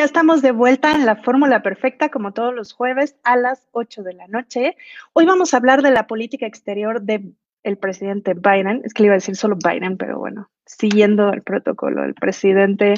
[0.00, 4.02] Ya estamos de vuelta en la Fórmula Perfecta, como todos los jueves a las 8
[4.02, 4.74] de la noche.
[5.12, 8.80] Hoy vamos a hablar de la política exterior del el presidente Biden.
[8.82, 12.94] Es que le iba a decir solo Biden, pero bueno, siguiendo el protocolo, el presidente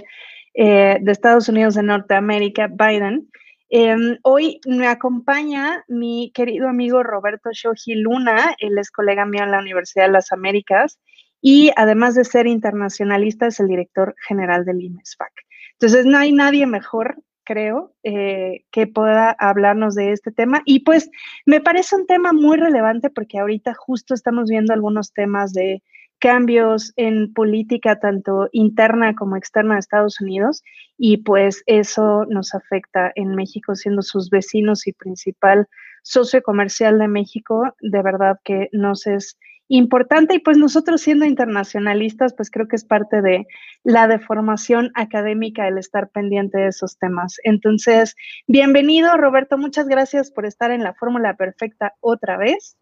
[0.54, 3.28] eh, de Estados Unidos de Norteamérica, Biden.
[3.68, 9.50] Em, hoy me acompaña mi querido amigo Roberto Shoji Luna, él es colega mío en
[9.50, 11.00] la Universidad de las Américas
[11.40, 15.32] y además de ser internacionalista es el director general del IMESFAC.
[15.82, 20.62] Entonces, no hay nadie mejor, creo, eh, que pueda hablarnos de este tema.
[20.64, 21.10] Y pues
[21.44, 25.82] me parece un tema muy relevante porque ahorita justo estamos viendo algunos temas de
[26.20, 30.62] cambios en política tanto interna como externa de Estados Unidos
[30.96, 35.66] y pues eso nos afecta en México siendo sus vecinos y principal
[36.04, 39.36] socio comercial de México, de verdad que nos es
[39.76, 43.46] importante y pues nosotros siendo internacionalistas, pues creo que es parte de
[43.84, 47.36] la deformación académica el estar pendiente de esos temas.
[47.44, 48.14] Entonces,
[48.46, 52.76] bienvenido Roberto, muchas gracias por estar en la fórmula perfecta otra vez.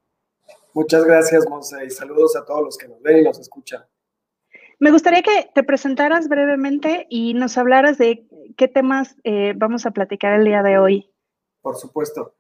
[0.75, 3.85] Muchas gracias, Monse, y saludos a todos los que nos ven y nos escuchan.
[4.81, 9.93] Me gustaría que te presentaras brevemente y nos hablaras de qué temas eh, vamos a
[9.93, 11.13] platicar el día de hoy.
[11.63, 12.35] Por supuesto.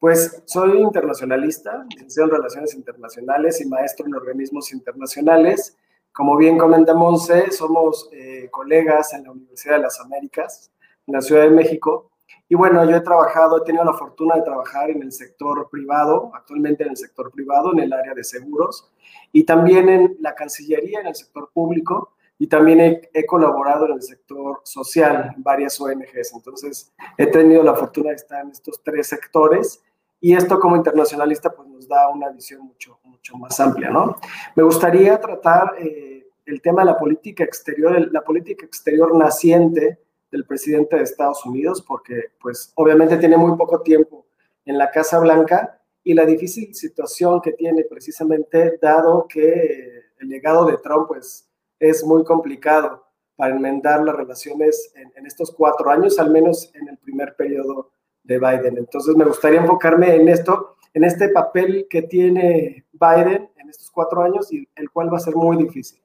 [0.00, 5.76] Pues soy internacionalista, licenciado en Relaciones Internacionales y maestro en organismos internacionales.
[6.10, 10.72] Como bien comenta Monse, somos eh, colegas en la Universidad de las Américas,
[11.06, 12.12] en la Ciudad de México.
[12.48, 16.32] Y bueno, yo he trabajado, he tenido la fortuna de trabajar en el sector privado,
[16.34, 18.90] actualmente en el sector privado, en el área de seguros,
[19.32, 23.92] y también en la Cancillería, en el sector público, y también he, he, colaborado en
[23.92, 26.32] el sector social, en varias ONGs.
[26.34, 29.82] Entonces, he tenido la fortuna de estar en estos tres sectores
[30.20, 34.16] y esto como internacionalista pues nos da una visión mucho, mucho más amplia, ¿no?
[34.54, 39.98] Me gustaría tratar eh, el tema de la política exterior, la política exterior naciente
[40.30, 44.26] del presidente de Estados Unidos, porque pues obviamente tiene muy poco tiempo
[44.64, 50.66] en la Casa Blanca y la difícil situación que tiene precisamente dado que el legado
[50.66, 51.48] de Trump pues
[51.78, 56.88] es muy complicado para enmendar las relaciones en, en estos cuatro años, al menos en
[56.88, 57.90] el primer periodo
[58.30, 58.78] de Biden.
[58.78, 64.22] Entonces me gustaría enfocarme en esto, en este papel que tiene Biden en estos cuatro
[64.22, 66.00] años y el cual va a ser muy difícil.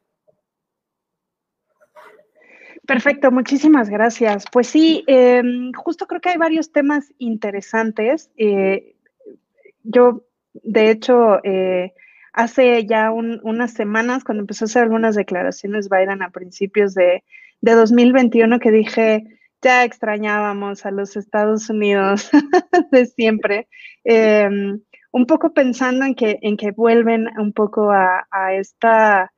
[2.88, 4.46] Perfecto, muchísimas gracias.
[4.52, 8.32] Pues sí, em, justo creo que hay varios temas interesantes.
[8.38, 8.96] Eh,
[9.84, 11.94] yo, de hecho, eh,
[12.34, 17.24] hace ya unas semanas, cuando empezó a hacer algunas declaraciones Biden a principios de,
[17.62, 22.30] de 2021, que dije, ya extrañábamos a los Estados Unidos
[22.92, 23.68] de siempre,
[24.04, 29.32] em, un poco pensando en que, en que vuelven un poco a, esta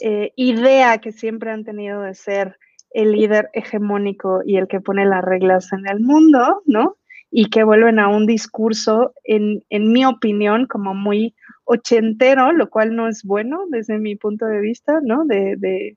[0.00, 2.58] eh, idea que siempre han tenido de ser
[2.90, 6.98] el líder hegemónico y el que pone las reglas en el mundo, ¿no?
[7.30, 11.34] Y que vuelven a un discurso, en, mi opinión, como muy
[11.64, 15.24] ochentero, lo cual no es bueno desde mi punto de vista, ¿no?
[15.24, 15.96] De,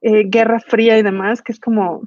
[0.00, 2.02] eh, Guerra Fría y demás, que es como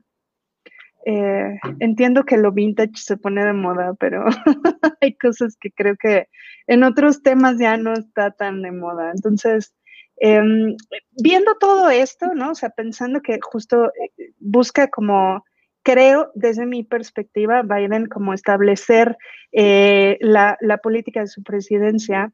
[1.06, 4.26] eh, entiendo que lo vintage se pone de moda, pero
[5.02, 6.28] hay cosas que creo que
[6.66, 9.12] en otros temas ya no está tan de moda.
[9.12, 9.76] Entonces,
[10.18, 10.76] em,
[11.12, 12.52] viendo todo esto, ¿no?
[12.52, 15.46] O sea, pensando que justo eh, busca como,
[15.84, 19.16] creo, desde mi perspectiva, Biden como establecer
[19.52, 22.34] eh, la, la política de su presidencia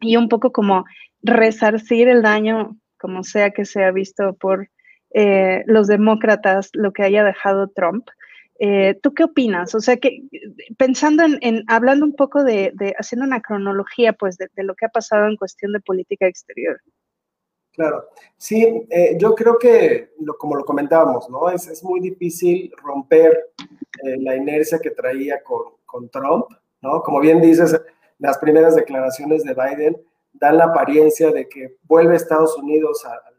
[0.00, 0.84] y un poco como
[1.22, 4.68] resarcir el daño, como sea que sea visto por
[5.16, 8.08] eh, los demócratas lo que haya dejado Trump.
[8.58, 9.72] Eh, ¿Tú qué opinas?
[9.76, 10.22] O sea, que
[10.76, 15.28] pensando en, hablando un poco de, haciendo una cronología, pues, de, lo que ha pasado
[15.28, 16.80] en cuestión de política exterior.
[17.72, 18.04] Claro,
[18.36, 21.48] sí, eh, yo creo que, lo, como lo comentábamos, ¿no?
[21.48, 23.52] Es, es muy difícil romper
[24.18, 26.46] la inercia que traía con, con, Trump,
[26.82, 27.02] ¿no?
[27.02, 27.80] Como bien dices,
[28.18, 29.96] las primeras declaraciones de Biden
[30.32, 33.33] dan la apariencia de que vuelve Estados Unidos a,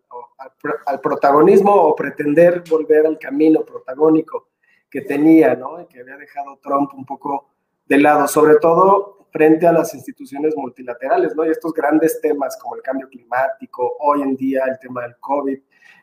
[0.85, 4.50] al, protagonismo o pretender volver al camino protagónico
[4.89, 5.81] que tenía, ¿no?
[5.81, 7.50] Y que había dejado Trump un poco
[7.85, 11.45] de lado, sobre todo frente a las instituciones multilaterales, ¿no?
[11.45, 15.59] Y estos grandes temas como el cambio climático, hoy en día el tema del COVID,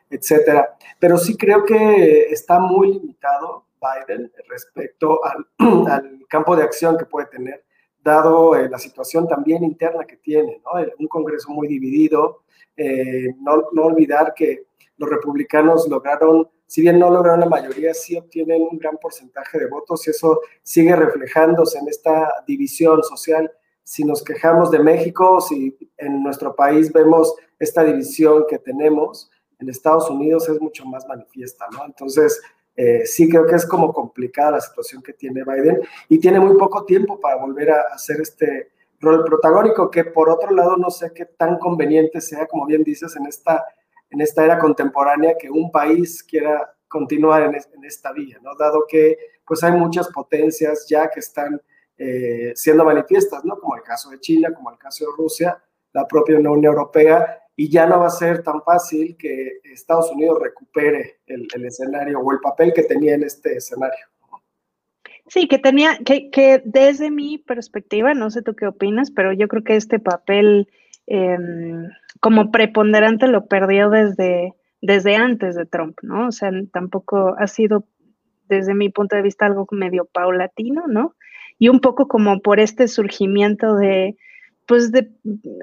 [0.09, 0.77] etcétera.
[0.99, 5.47] Pero sí creo que está muy limitado Biden respecto al,
[5.89, 7.63] al campo de acción que puede tener,
[8.03, 10.71] dado eh, la situación también interna que tiene, ¿no?
[10.99, 12.43] Un Congreso muy dividido,
[12.75, 14.65] eh, no, no, olvidar que
[14.97, 19.67] los republicanos lograron, si bien no lograron la mayoría, sí obtienen un gran porcentaje de
[19.67, 23.51] votos y eso sigue reflejándose en esta división social.
[23.83, 29.29] Si nos quejamos de México, si en nuestro país vemos esta división que tenemos,
[29.59, 31.85] en Estados Unidos es mucho más manifiesta, ¿no?
[31.85, 32.41] Entonces,
[32.75, 36.57] eh, sí creo que es como complicada la situación que tiene Biden y tiene muy
[36.57, 41.11] poco tiempo para volver a hacer este rol protagónico, que por otro lado no sé
[41.13, 43.65] qué tan conveniente sea, como bien dices, en esta,
[44.09, 48.55] en esta era contemporánea que un país quiera continuar en, esta vía, ¿no?
[48.55, 51.61] Dado que pues hay muchas potencias ya que están
[51.97, 53.59] eh, siendo manifiestas, ¿no?
[53.59, 55.61] Como el caso de China, como el caso de Rusia,
[55.91, 60.39] la propia Unión Europea, y ya no va a ser tan fácil que Estados Unidos
[60.41, 64.05] recupere el, escenario o el papel que tenía en este escenario.
[65.27, 69.47] Sí, que tenía, que, que, desde mi perspectiva, no sé tú qué opinas, pero yo
[69.47, 70.67] creo que este papel
[71.07, 71.87] em,
[72.19, 76.27] como preponderante lo perdió desde, desde antes de Trump, ¿no?
[76.27, 77.85] O sea, tampoco ha sido,
[78.49, 81.15] desde mi punto de vista, algo medio paulatino, ¿no?
[81.57, 84.17] Y un poco como por este surgimiento de,
[84.67, 85.11] pues de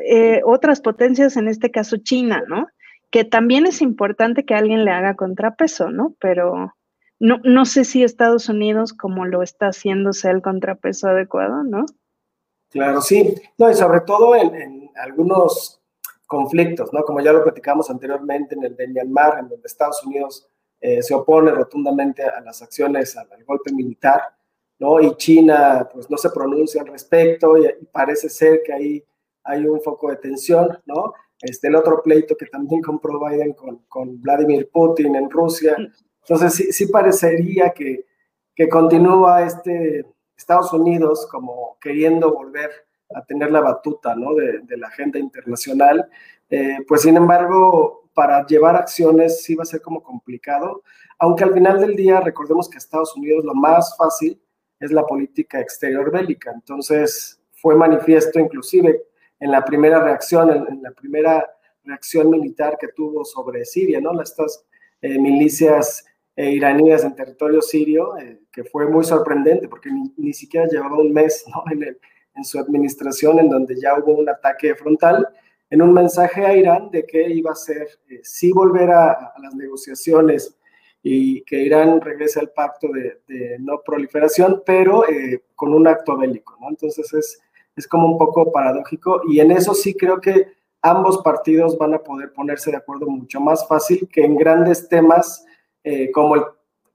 [0.07, 2.69] eh, otras potencias, en este caso China, ¿no?
[3.11, 6.15] Que también es importante que alguien le haga contrapeso, ¿no?
[6.21, 6.75] Pero
[7.19, 11.85] no, no sé si Estados Unidos, como lo está haciendo, sea el contrapeso adecuado, ¿no?
[12.71, 13.35] Claro, sí.
[13.59, 15.81] No, y sobre todo en, algunos
[16.27, 17.03] conflictos, ¿no?
[17.03, 20.49] Como ya lo platicamos anteriormente en el de Myanmar, en donde Estados Unidos
[20.81, 24.23] eh, se opone rotundamente a las acciones, al golpe militar,
[24.81, 25.01] ¿no?
[25.01, 29.05] Y China, pues no se pronuncia al respecto y, parece ser que ahí
[29.45, 31.13] hay un foco de tensión, ¿no?
[31.41, 35.77] Este, el otro pleito que también compró Biden con, con Vladimir Putin en Rusia.
[36.23, 38.07] Entonces, sí, sí parecería que,
[38.55, 40.05] que continúa este
[40.37, 42.71] Estados Unidos como queriendo volver
[43.15, 44.35] a tener la batuta, ¿no?
[44.35, 46.09] De, la agenda internacional.
[46.49, 50.83] Eh, pues, sin embargo, para llevar acciones sí va a ser como complicado,
[51.19, 54.41] aunque al final del día recordemos que Estados Unidos lo más fácil
[54.81, 56.51] es la política exterior bélica.
[56.53, 59.03] Entonces, fue manifiesto inclusive
[59.39, 61.47] en la primera reacción, en, la primera
[61.85, 64.21] reacción militar que tuvo sobre Siria, ¿no?
[64.21, 64.65] Estas
[65.03, 66.05] eh, milicias
[66.37, 71.13] eh, iraníes en territorio sirio, eh, que fue muy sorprendente porque ni, siquiera llevaba un
[71.13, 71.63] mes ¿no?
[71.73, 71.99] en,
[72.35, 75.29] en, su administración en donde ya hubo un ataque frontal,
[75.69, 77.87] en un mensaje a Irán de que iba a ser,
[78.23, 80.57] sí volver a las negociaciones
[81.03, 86.57] y que Irán regrese al pacto de, no proliferación, pero eh, con un acto bélico,
[86.61, 86.69] ¿no?
[86.69, 87.41] Entonces es,
[87.75, 90.49] es como un poco paradójico y en eso sí creo que
[90.83, 95.45] ambos partidos van a poder ponerse de acuerdo mucho más fácil que en grandes temas
[95.85, 96.43] eh, como el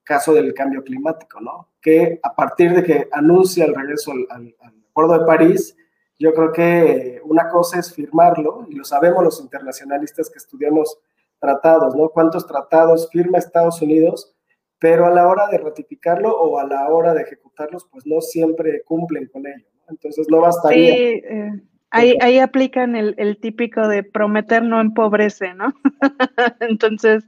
[0.04, 1.70] caso del cambio climático, ¿no?
[1.82, 5.76] Que a partir de que anuncia el regreso al, al, al Acuerdo de París,
[6.18, 11.00] yo creo que una cosa es firmarlo, y lo sabemos los internacionalistas que estudiamos
[11.46, 12.10] tratados, ¿no?
[12.10, 14.36] ¿Cuántos tratados firma Estados Unidos?
[14.80, 18.82] Pero a la hora de ratificarlo o a la hora de ejecutarlos, pues no siempre
[18.84, 19.66] cumplen con ello.
[19.74, 19.84] ¿no?
[19.90, 20.94] Entonces no bastaría.
[20.94, 21.52] Sí, eh,
[21.92, 25.74] ahí, ahí, aplican el, el, típico de prometer no empobrece, ¿no?
[26.60, 27.24] entonces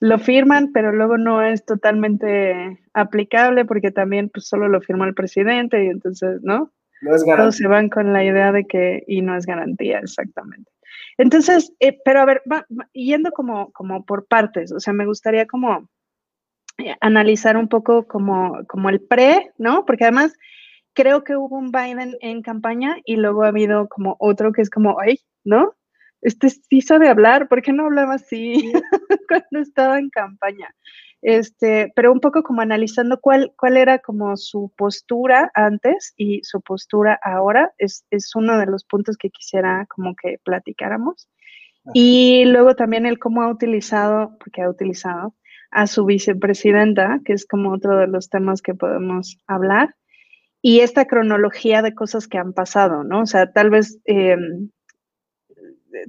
[0.00, 5.14] lo firman, pero luego no es totalmente aplicable porque también pues solo lo firmó el
[5.14, 6.72] presidente y entonces, ¿no?
[7.00, 7.36] No es garantía.
[7.36, 10.70] Todos se van con la idea de que, y no es garantía, exactamente.
[11.18, 15.06] Entonces, eh, pero a ver, va, va, yendo como, como por partes, o sea, me
[15.06, 15.88] gustaría como
[16.78, 19.84] eh, analizar un poco como, como el pre, ¿no?
[19.84, 20.32] Porque además
[20.94, 24.70] creo que hubo un Biden en campaña y luego ha habido como otro que es
[24.70, 25.74] como, ay, ¿no?
[26.22, 28.72] Este sí sabe hablar, ¿por qué no hablaba así
[29.28, 30.74] cuando estaba en campaña?
[31.20, 36.60] Este, pero un poco como analizando cuál, cuál era como su postura antes y su
[36.60, 41.28] postura ahora, es, es uno de los puntos que quisiera como que platicáramos.
[41.94, 45.34] Y luego también el cómo ha utilizado, porque ha utilizado
[45.70, 49.94] a su vicepresidenta, que es como otro de los temas que podemos hablar,
[50.60, 53.22] y esta cronología de cosas que han pasado, ¿no?
[53.22, 54.36] O sea, tal vez eh,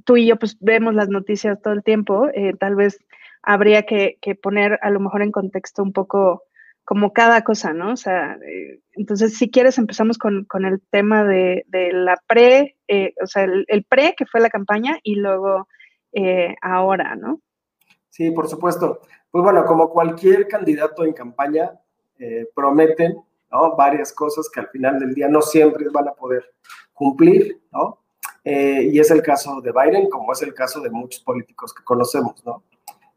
[0.04, 2.98] tú y yo pues vemos las noticias todo el tiempo, eh, tal vez
[3.42, 6.44] habría que, que, poner a lo mejor en contexto un poco
[6.90, 7.92] como cada cosa, ¿no?
[7.92, 12.76] O sea, eh, entonces si quieres empezamos con, con el tema de, de la pre,
[12.88, 15.68] eh, o sea, el, pre que fue la campaña y luego
[16.10, 17.40] eh, ahora, ¿no?
[18.08, 19.02] Sí, por supuesto.
[19.30, 21.70] Pues bueno, como cualquier candidato en campaña,
[22.56, 23.22] prometen
[23.78, 26.44] varias cosas que al final del día no siempre van a poder
[26.92, 28.00] cumplir, ¿no?
[28.42, 32.44] y es el caso de Biden, como es el caso de muchos políticos que conocemos,
[32.44, 32.64] ¿no?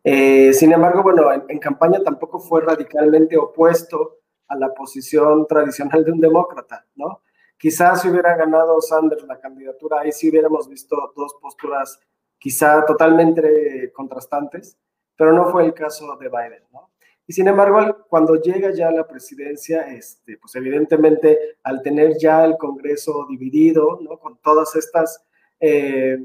[0.03, 6.03] Eh, sin embargo, bueno, en, en, campaña tampoco fue radicalmente opuesto a la posición tradicional
[6.03, 7.21] de un demócrata, ¿no?
[7.57, 11.99] Quizás si hubiera ganado Sanders la candidatura, ahí sí hubiéramos visto dos posturas
[12.37, 14.77] quizá totalmente contrastantes,
[15.15, 16.91] pero no fue el caso de Biden, ¿no?
[17.25, 22.43] Y sin embargo, cuando llega ya a la presidencia, este, pues evidentemente al tener ya
[22.43, 24.19] el Congreso dividido, ¿no?
[24.19, 25.25] Con todas estas
[25.61, 26.17] eh,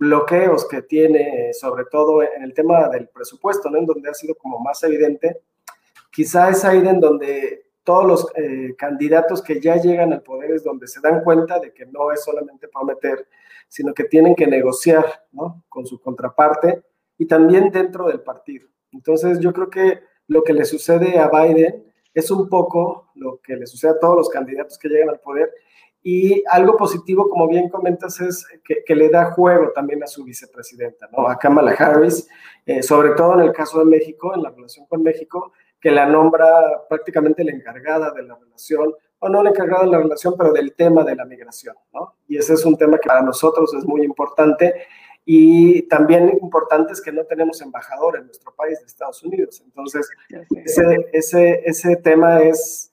[0.00, 3.76] bloqueos que tiene, sobre todo en el tema del presupuesto, ¿no?
[3.76, 5.42] en donde ha sido como más evidente,
[6.10, 10.64] quizá es ahí en donde todos los eh, candidatos que ya llegan al poder es
[10.64, 13.28] donde se dan cuenta de que no es solamente prometer,
[13.68, 15.64] sino que tienen que negociar ¿no?
[15.68, 16.82] con su contraparte
[17.18, 18.68] y también dentro del partido.
[18.92, 23.54] Entonces yo creo que lo que le sucede a Biden es un poco lo que
[23.54, 25.52] le sucede a todos los candidatos que llegan al poder
[26.02, 31.08] y algo positivo, como bien comentas, es que, le da juego también a su vicepresidenta,
[31.12, 31.28] ¿no?
[31.28, 32.26] a Kamala Harris,
[32.64, 36.06] eh, sobre todo en el caso de México, en la relación con México, que la
[36.06, 40.52] nombra prácticamente la encargada de la relación, o no la encargada de la relación, pero
[40.52, 42.14] del tema de la migración, ¿no?
[42.26, 44.86] Y ese es un tema que para nosotros es muy importante
[45.26, 49.62] y también importante es que no tenemos embajador en nuestro país de Estados Unidos.
[49.64, 50.08] Entonces,
[50.64, 52.89] ese, ese, ese tema es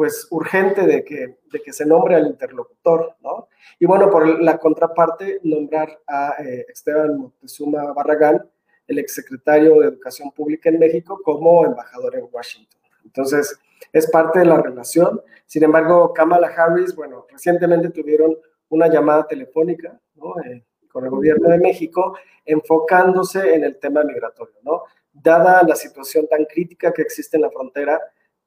[0.00, 3.48] pues urgente de que, de que se nombre al interlocutor, ¿no?
[3.78, 8.42] Y bueno, por la contraparte, nombrar a eh, Esteban Moctezuma Barragán,
[8.86, 12.80] el exsecretario de Educación Pública en México como embajador en Washington.
[13.04, 13.60] Entonces,
[13.92, 15.20] es parte de la relación.
[15.44, 18.34] Sin embargo, Kamala Harris, bueno, recientemente tuvieron
[18.70, 20.00] una llamada telefónica
[20.46, 22.16] eh, con el gobierno de México
[22.46, 24.84] enfocándose en el tema migratorio, ¿no?
[25.12, 28.00] Dada la situación tan crítica que existe en la frontera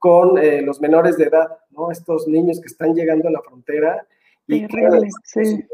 [0.03, 1.89] con eh, los menores de edad, ¿no?
[1.89, 4.05] Estos niños que están llegando a la frontera
[4.45, 4.89] y que,
[5.23, 5.65] sí.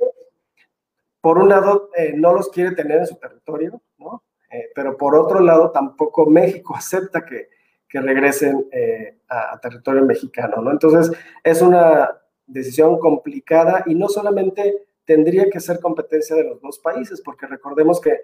[1.19, 4.21] por un lado, eh, no los quiere tener en su territorio, ¿no?
[4.51, 7.49] Eh, pero por otro lado tampoco México acepta que,
[7.87, 10.69] que regresen eh, a, territorio mexicano, ¿no?
[10.69, 11.11] Entonces
[11.43, 12.11] es una
[12.45, 17.99] decisión complicada y no solamente tendría que ser competencia de los dos países, porque recordemos
[17.99, 18.15] que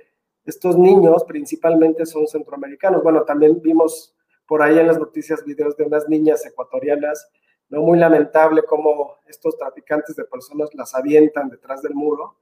[0.46, 3.02] estos niños principalmente son centroamericanos.
[3.02, 4.15] Bueno, también vimos
[4.48, 7.30] por ahí en las noticias videos de unas niñas ecuatorianas,
[7.70, 12.38] no muy lamentable cómo estos traficantes de personas las avientan detrás del muro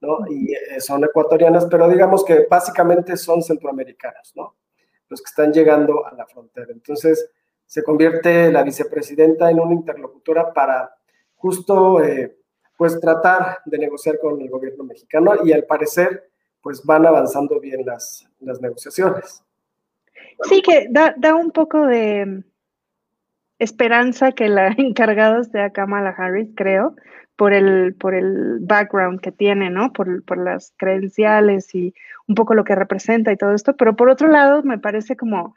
[0.00, 0.18] ¿no?
[0.28, 4.56] Y eh, son ecuatorianas, pero digamos que básicamente son centroamericanos, ¿no?
[5.08, 6.68] Los que están llegando a la frontera.
[6.70, 7.30] Entonces,
[7.66, 10.94] se convierte la vicepresidenta en una interlocutora para
[11.34, 12.38] justo, eh,
[12.76, 16.30] pues, tratar de negociar con el gobierno mexicano y al parecer,
[16.62, 19.42] pues, van avanzando bien las, las negociaciones.
[20.42, 22.44] Sí, que da, da un poco de
[23.58, 26.94] esperanza que la encargada sea Kamala Harris, creo,
[27.36, 29.92] por el, por el background que tiene, ¿no?
[29.92, 31.94] Por, por, las credenciales y
[32.26, 35.54] un poco lo que representa y todo esto, pero por otro lado me parece como,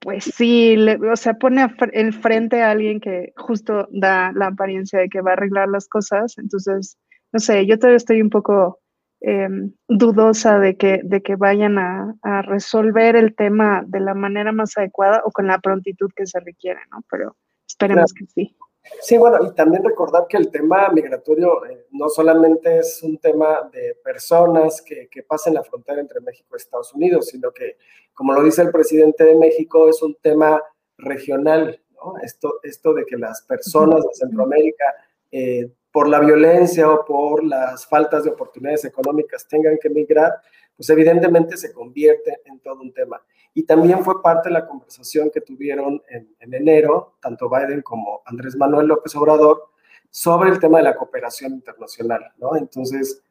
[0.00, 0.76] pues sí,
[1.10, 5.30] o sea, pone el frente a alguien que justo da la apariencia de que va
[5.30, 6.98] a arreglar las cosas, entonces,
[7.32, 8.80] no sé, yo todavía estoy un poco
[9.20, 14.52] em, dudosa de que, de que vayan a, a, resolver el tema de la manera
[14.52, 17.02] más adecuada o con la prontitud que se requiere, ¿no?
[17.10, 17.36] Pero
[17.66, 18.56] esperemos que sí.
[19.00, 23.68] Sí, bueno, y también recordar que el tema migratorio eh, no solamente es un tema
[23.72, 27.76] de personas que, que pasen la frontera entre México y Estados Unidos, sino que,
[28.14, 30.62] como lo dice el presidente de México, es un tema
[30.96, 32.14] regional, ¿no?
[32.22, 34.84] Esto, esto de que las personas de Centroamérica,
[35.30, 40.34] eh, por la violencia o por las faltas de oportunidades económicas, tengan que migrar,
[40.76, 43.20] pues evidentemente se convierte en todo un tema.
[43.52, 48.56] Y también fue parte de la conversación que tuvieron en, enero, tanto Biden como Andrés
[48.56, 49.70] Manuel López Obrador,
[50.08, 52.56] sobre el tema de la cooperación internacional, ¿no?
[52.56, 53.22] Entonces,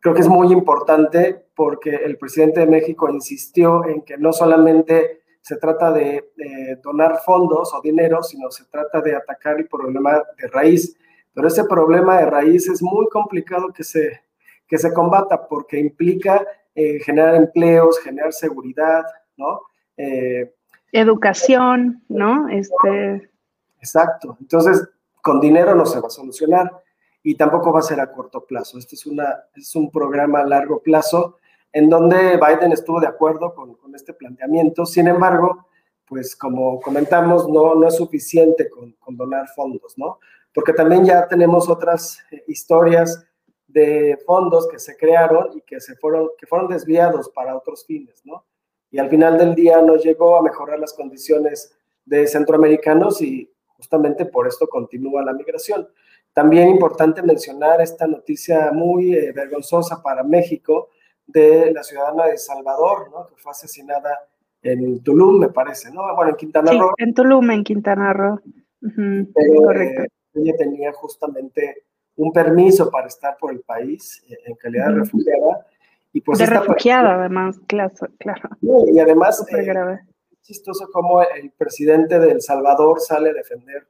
[0.00, 5.22] creo que es muy importante porque el presidente de México insistió en que no solamente
[5.40, 10.22] se trata de, de, donar fondos o dinero, sino se trata de atacar el problema
[10.36, 10.96] de raíz.
[11.38, 14.22] Pero ese problema de raíz es muy complicado que se,
[14.66, 19.04] que se combata porque implica eh, generar empleos, generar seguridad,
[19.36, 19.60] ¿no?
[19.96, 20.52] Eh,
[20.90, 22.48] Educación, ¿no?
[22.48, 23.30] Este...
[23.78, 24.36] Exacto.
[24.40, 24.88] Entonces,
[25.22, 26.82] con dinero no se va a solucionar
[27.22, 28.76] y tampoco va a ser a corto plazo.
[28.76, 31.36] Este es, una, es un programa a largo plazo
[31.72, 34.84] en donde Biden estuvo de acuerdo con, con este planteamiento.
[34.84, 35.68] Sin embargo,
[36.04, 40.18] pues como comentamos, no, no es suficiente con, con, donar fondos, ¿no?
[40.54, 43.24] Porque también ya tenemos otras eh, historias
[43.66, 48.22] de fondos que se crearon y que, se fueron, que fueron desviados para otros fines,
[48.24, 48.44] ¿no?
[48.90, 51.76] Y al final del día no llegó a mejorar las condiciones
[52.06, 55.86] de centroamericanos y justamente por esto continúa la migración.
[56.32, 60.88] También importante mencionar esta noticia muy eh, vergonzosa para México
[61.26, 63.26] de la ciudadana de Salvador, ¿no?
[63.26, 64.18] Que fue asesinada
[64.62, 66.02] en Tulum, me parece, ¿no?
[66.16, 66.92] Bueno, en Quintana Roo.
[66.96, 68.40] en Tulum, en Quintana Roo.
[68.80, 70.02] correcto.
[70.02, 70.08] Eh,
[70.42, 71.84] ella tenía justamente
[72.18, 75.66] un permiso para estar por el país eh, en calidad de refugiada.
[76.12, 77.92] Y pues de refugiada, además, claro.
[78.18, 78.48] claro.
[78.60, 79.98] Y además, es eh,
[80.42, 83.86] chistoso cómo el presidente de El Salvador sale a defender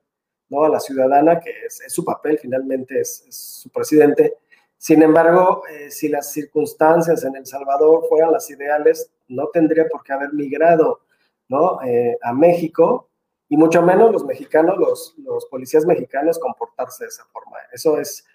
[0.51, 0.65] ¿no?
[0.65, 4.35] a la ciudadana, que es, su papel, finalmente es, su presidente.
[4.77, 10.03] Sin embargo, eh, si las circunstancias en El Salvador fueran las ideales, no tendría por
[10.03, 11.01] qué haber migrado
[11.49, 11.79] ¿no?
[12.23, 13.08] a México
[13.49, 17.57] y mucho menos los mexicanos, los, policías mexicanos comportarse de esa forma.
[17.73, 18.27] Eso es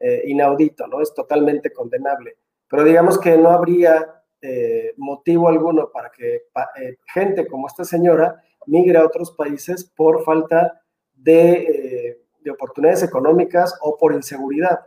[0.00, 1.00] eh, inaudito, ¿no?
[1.00, 2.38] Es totalmente condenable.
[2.68, 6.46] Pero digamos que no habría eh, motivo alguno para que
[6.80, 10.80] eh, gente como esta señora migre a otros países por falta
[11.14, 14.80] de, de oportunidades económicas o por inseguridad.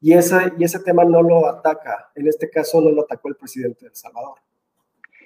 [0.00, 3.36] Y ese, y ese tema no lo ataca, en este caso no lo atacó el
[3.36, 4.38] presidente de El Salvador.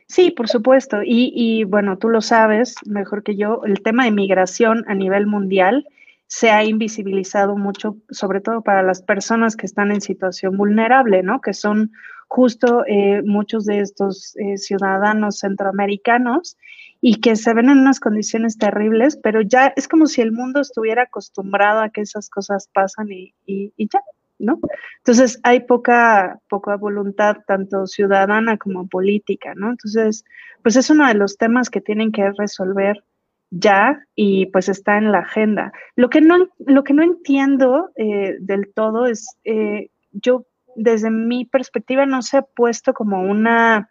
[0.09, 0.99] Sí, por supuesto.
[1.05, 5.87] Y, bueno, tú lo sabes mejor que yo, el tema de migración a nivel mundial
[6.29, 11.41] se ha invisibilizado mucho, sobre todo para las personas que están en situación vulnerable, ¿no?
[11.41, 11.93] Que son
[12.29, 16.57] justo eh, muchos de estos eh, ciudadanos centroamericanos
[17.01, 20.61] y que se ven en unas condiciones terribles, pero ya es como si el mundo
[20.61, 24.01] estuviera acostumbrado a que esas cosas pasan y, y ya,
[24.39, 29.71] Entonces hay poca, poca voluntad, tanto ciudadana como política, ¿no?
[29.71, 30.25] Entonces,
[30.63, 33.03] pues es uno de los temas que tienen que resolver
[33.51, 35.73] ya y pues está en la agenda.
[35.95, 41.45] Lo que no, lo que no entiendo eh, del todo es, eh, yo desde mi
[41.45, 43.91] perspectiva no se ha puesto como una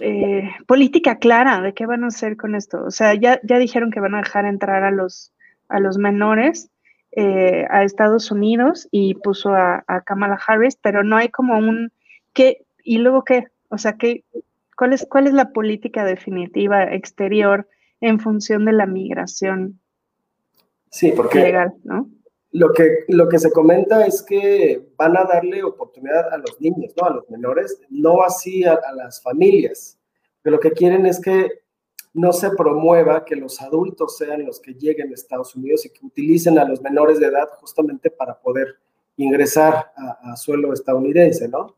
[0.00, 2.84] eh, política clara de qué van a hacer con esto.
[2.84, 5.32] O sea, ya, ya dijeron que van a dejar entrar a los,
[5.68, 6.70] a los menores,
[7.12, 11.90] eh, a Estados Unidos y puso a, Kamala Harris, pero no hay como un
[12.32, 14.24] qué y luego qué, o sea, ¿qué,
[14.76, 17.66] cuál, es, ¿cuál es la política definitiva exterior
[18.00, 19.80] en función de la migración
[20.90, 22.08] sí, porque legal, ¿no?
[22.50, 26.94] Lo que, lo que se comenta es que van a darle oportunidad a los niños,
[26.96, 27.06] ¿no?
[27.06, 29.98] A los menores, no así a, a las familias.
[30.40, 31.60] Pero lo que quieren es que
[32.14, 36.04] no se promueva que los adultos sean los que lleguen a Estados Unidos y que
[36.04, 38.76] utilicen a los menores de edad justamente para poder
[39.16, 41.76] ingresar a, suelo estadounidense, ¿no?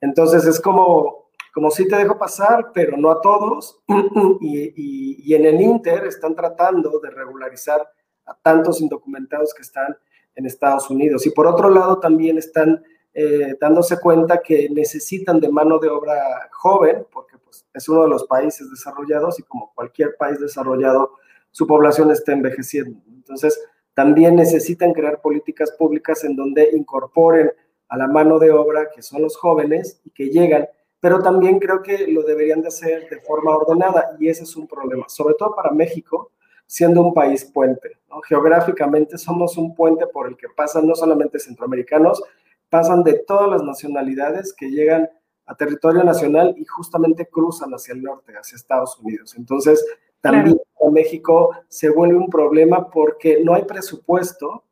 [0.00, 3.80] Entonces es como, como si te dejo pasar, pero no a todos,
[4.40, 7.86] y, y en el Inter están tratando de regularizar
[8.24, 9.96] a tantos indocumentados que están
[10.34, 11.26] en Estados Unidos.
[11.26, 12.82] Y por otro lado también están
[13.20, 18.08] eh, dándose cuenta que necesitan de mano de obra joven, porque pues, es uno de
[18.08, 21.14] los países desarrollados y como cualquier país desarrollado,
[21.50, 23.00] su población está envejeciendo.
[23.08, 23.60] Entonces,
[23.92, 27.50] también necesitan crear políticas públicas en donde incorporen
[27.88, 30.68] a la mano de obra, que son los jóvenes y que llegan,
[31.00, 34.68] pero también creo que lo deberían de hacer de forma ordenada y ese es un
[34.68, 36.30] problema, sobre todo para México,
[36.66, 37.98] siendo un país puente.
[38.28, 42.22] Geográficamente somos un puente por el que pasan no solamente centroamericanos,
[42.70, 45.08] pasan de todas las nacionalidades que llegan
[45.46, 49.34] a territorio nacional y justamente cruzan hacia el norte, hacia Estados Unidos.
[49.36, 49.84] Entonces,
[50.20, 54.64] también en México se vuelve un problema porque no hay presupuesto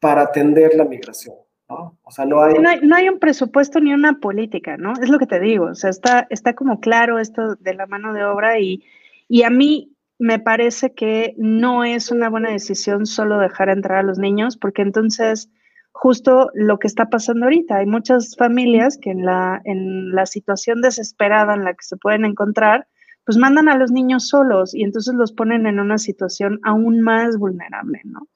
[0.00, 1.36] para atender la migración.
[1.68, 1.98] ¿no?
[2.02, 2.54] O sea, no hay...
[2.54, 3.08] no hay...
[3.08, 4.94] un presupuesto ni una política, ¿no?
[4.94, 5.66] Es lo que te digo.
[5.66, 8.82] O sea, está, está como claro esto de la mano de obra y,
[9.28, 14.02] y a mí me parece que no es una buena decisión solo dejar entrar a
[14.02, 15.50] los niños, porque entonces
[16.00, 17.78] justo lo que está pasando ahorita.
[17.78, 22.24] Hay muchas familias que en la, en la situación desesperada en la que se pueden
[22.24, 22.86] encontrar,
[23.24, 27.36] pues mandan a los niños solos y entonces los ponen en una situación aún más
[27.36, 28.28] vulnerable, ¿no?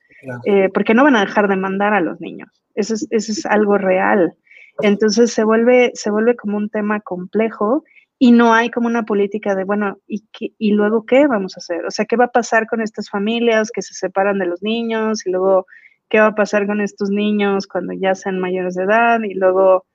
[0.45, 2.51] Eh, porque no van a dejar de mandar a los niños.
[2.75, 4.35] Eso es, eso es algo real.
[4.81, 7.85] Entonces se vuelve, se vuelve como un tema complejo
[8.19, 10.25] y no hay como una política de, bueno, ¿y,
[10.59, 11.85] ¿y luego qué vamos a hacer?
[11.87, 15.25] O sea, ¿qué va a pasar con estas familias que se separan de los niños
[15.27, 15.67] y luego
[16.09, 19.87] qué va a pasar con estos niños cuando ya sean mayores de edad y luego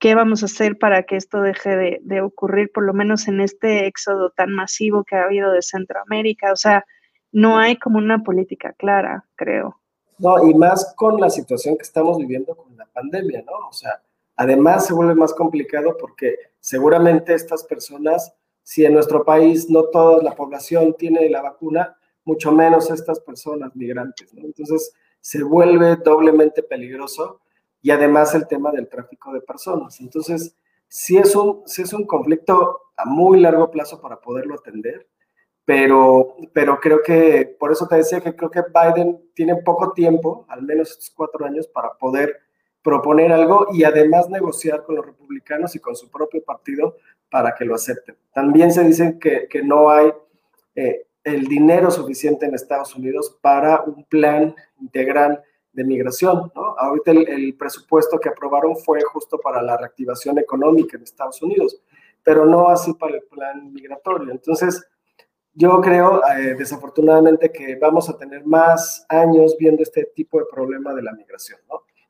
[0.00, 3.86] qué vamos a hacer para que esto deje de, ocurrir, por lo menos en este
[3.86, 6.52] éxodo tan masivo que ha habido de Centroamérica.
[6.52, 6.84] O sea,
[7.30, 9.78] no hay como una política clara, creo.
[10.18, 13.68] No, y más con la situación que estamos viviendo con la pandemia, ¿no?
[13.68, 14.02] O sea,
[14.36, 20.22] además se vuelve más complicado porque seguramente estas personas, si en nuestro país no toda
[20.22, 24.44] la población tiene la vacuna, mucho menos estas personas migrantes, ¿no?
[24.44, 27.40] Entonces, se vuelve doblemente peligroso
[27.82, 30.00] y además el tema del tráfico de personas.
[30.00, 30.56] Entonces,
[30.88, 35.06] sí es un, sí es un conflicto a muy largo plazo para poderlo atender,
[35.64, 40.44] pero, pero creo que, por eso te decía que creo que Biden tiene poco tiempo,
[40.48, 42.36] al menos cuatro años, para poder
[42.82, 46.96] proponer algo y además negociar con los republicanos y con su propio partido
[47.30, 48.16] para que lo acepten.
[48.32, 50.12] También se dice que, que no hay
[50.74, 56.50] eh, el dinero suficiente en Estados Unidos para un plan integral de migración.
[56.54, 56.74] ¿no?
[56.78, 61.80] Ahorita el, presupuesto que aprobaron fue justo para la reactivación económica en Estados Unidos,
[62.22, 64.32] pero no así para el plan migratorio.
[64.32, 64.86] Entonces,
[65.52, 70.94] yo creo eh, desafortunadamente que vamos a tener más años viendo este tipo de problema
[70.94, 71.58] de la migración.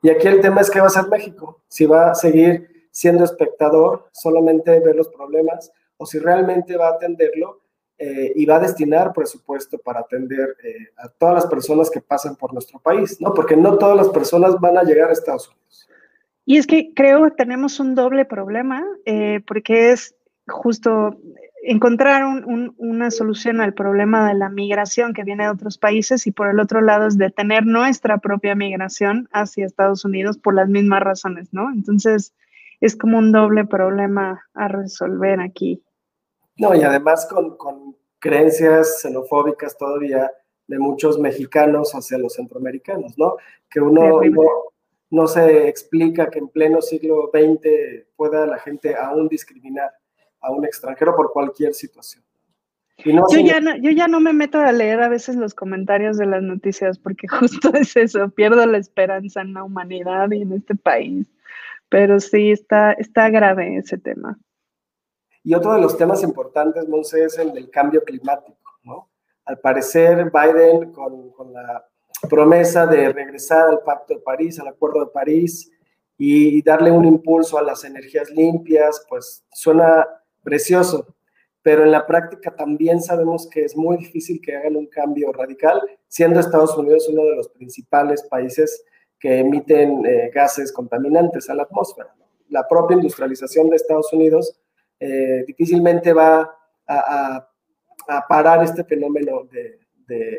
[0.03, 3.23] Y aquí el tema es qué va a hacer México, si va a seguir siendo
[3.23, 7.61] espectador, solamente ver los problemas, o si realmente va a atenderlo
[8.03, 12.35] eh, y va a destinar presupuesto para atender eh, a todas las personas que pasan
[12.35, 13.31] por nuestro país, ¿no?
[13.31, 15.87] Porque no todas las personas van a llegar a Estados Unidos.
[16.43, 20.15] Y es que creo que tenemos un doble problema, eh, porque es
[20.47, 21.15] justo
[21.61, 22.23] encontrar
[22.77, 26.59] una solución al problema de la migración que viene de otros países y por el
[26.59, 31.71] otro lado es detener nuestra propia migración hacia Estados Unidos por las mismas razones, ¿no?
[31.71, 32.33] Entonces
[32.79, 35.83] es como un doble problema a resolver aquí.
[36.57, 40.31] No, y además con, con creencias xenofóbicas todavía
[40.67, 43.35] de muchos mexicanos hacia los centroamericanos, ¿no?
[43.69, 44.43] Que uno no,
[45.09, 49.91] no, se explica que en pleno siglo XX pueda la gente aún discriminar
[50.39, 52.23] a un extranjero por cualquier situación.
[53.03, 56.27] yo, ya no, yo ya no me meto a leer a veces los comentarios de
[56.27, 60.75] las noticias porque justo es eso, pierdo la esperanza en la humanidad y en este
[60.75, 61.27] país.
[61.89, 64.39] Pero sí, está, está grave ese tema.
[65.43, 69.09] Y otro de los temas importantes, Monse, es el del cambio climático, ¿no?
[69.45, 71.85] Al parecer, Biden, con, la
[72.29, 75.71] promesa de regresar al Pacto de París, al Acuerdo de París,
[76.17, 80.07] y darle un impulso a las energías limpias, pues suena
[80.43, 81.15] precioso,
[81.63, 85.81] pero en la práctica también sabemos que es muy difícil que hagan un cambio radical,
[86.07, 88.83] siendo Estados Unidos uno de los principales países
[89.19, 92.15] que emiten eh, gases contaminantes a la atmósfera.
[92.49, 94.59] La propia industrialización de Estados Unidos
[95.03, 96.47] eh, difícilmente va
[96.87, 97.47] a,
[98.27, 99.79] parar este fenómeno de,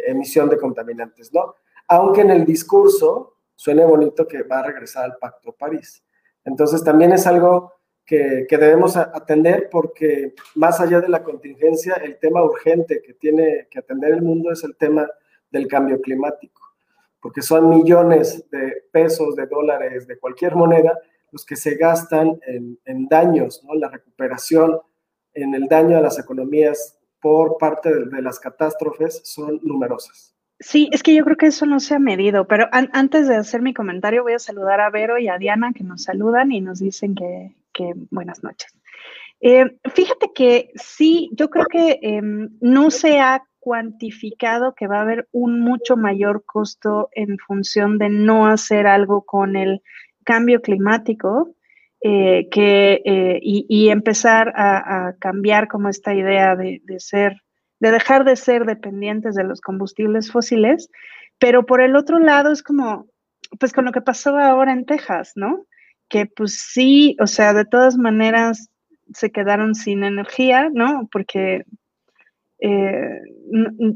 [0.06, 1.54] emisión de contaminantes, ¿no?
[1.88, 6.04] Aunque en el discurso suene bonito que va a regresar al Pacto de París.
[6.44, 7.72] Entonces también es algo
[8.04, 13.78] que, debemos atender porque más allá de la contingencia, el tema urgente que tiene que
[13.78, 15.08] atender el mundo es el tema
[15.50, 16.60] del cambio climático,
[17.20, 20.98] porque son millones de pesos, de dólares, de cualquier moneda
[21.32, 23.74] los que se gastan en, daños, ¿no?
[23.74, 24.11] la recuperación,
[25.34, 30.34] en el daño a las economías por parte de, las catástrofes son numerosas.
[30.58, 33.62] Sí, es que yo creo que eso no se ha medido, pero antes de hacer
[33.62, 36.78] mi comentario voy a saludar a Vero y a Diana que nos saludan y nos
[36.78, 37.54] dicen que,
[38.10, 38.72] buenas noches.
[39.40, 45.02] Eh, fíjate que sí, yo creo que em, no se ha cuantificado que va a
[45.02, 49.82] haber un mucho mayor costo en función de no hacer algo con el
[50.24, 51.54] cambio climático
[52.04, 57.36] eh, que, eh, y, empezar a, cambiar como esta idea de, ser,
[57.78, 60.90] de dejar de ser dependientes de los combustibles fósiles,
[61.38, 63.06] pero por el otro lado es como,
[63.60, 65.66] pues con lo que pasó ahora en Texas, ¿no?
[66.08, 68.68] Que pues sí, o sea, de todas maneras
[69.14, 71.08] se quedaron sin energía, ¿no?
[71.12, 71.64] Porque
[72.58, 73.20] eh,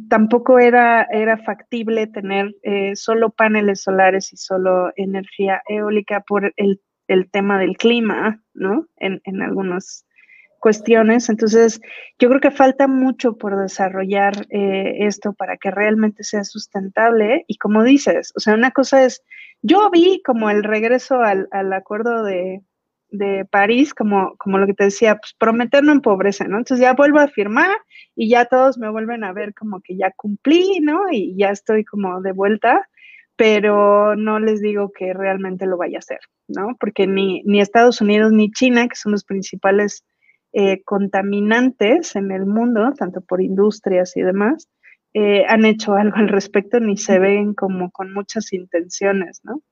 [0.08, 6.80] tampoco era, era factible tener eh, solo paneles solares y solo energía eólica por el,
[7.30, 8.86] tema del clima, ¿no?
[8.96, 10.06] En, algunas
[10.60, 11.28] cuestiones.
[11.28, 11.80] Entonces,
[12.18, 17.44] yo creo que falta mucho por desarrollar eh, esto para que realmente sea sustentable.
[17.46, 19.22] Y como dices, o sea, una cosa es,
[19.62, 22.62] yo vi como el regreso al acuerdo de,
[23.10, 26.58] de París, como, como lo que te decía, pues prometer no empobrece, ¿no?
[26.58, 27.70] Entonces ya vuelvo a firmar
[28.14, 31.10] y ya todos me vuelven a ver como que ya cumplí, ¿no?
[31.10, 32.88] Y ya estoy como de vuelta,
[33.36, 36.76] pero no les digo que realmente lo vaya a hacer, ¿no?
[36.78, 40.04] Porque ni, ni Estados Unidos ni China, que son los principales
[40.52, 44.68] eh, contaminantes en el mundo, tanto por industrias y demás,
[45.12, 49.62] eh, han hecho algo al respecto ni se ven como con muchas intenciones, ¿no?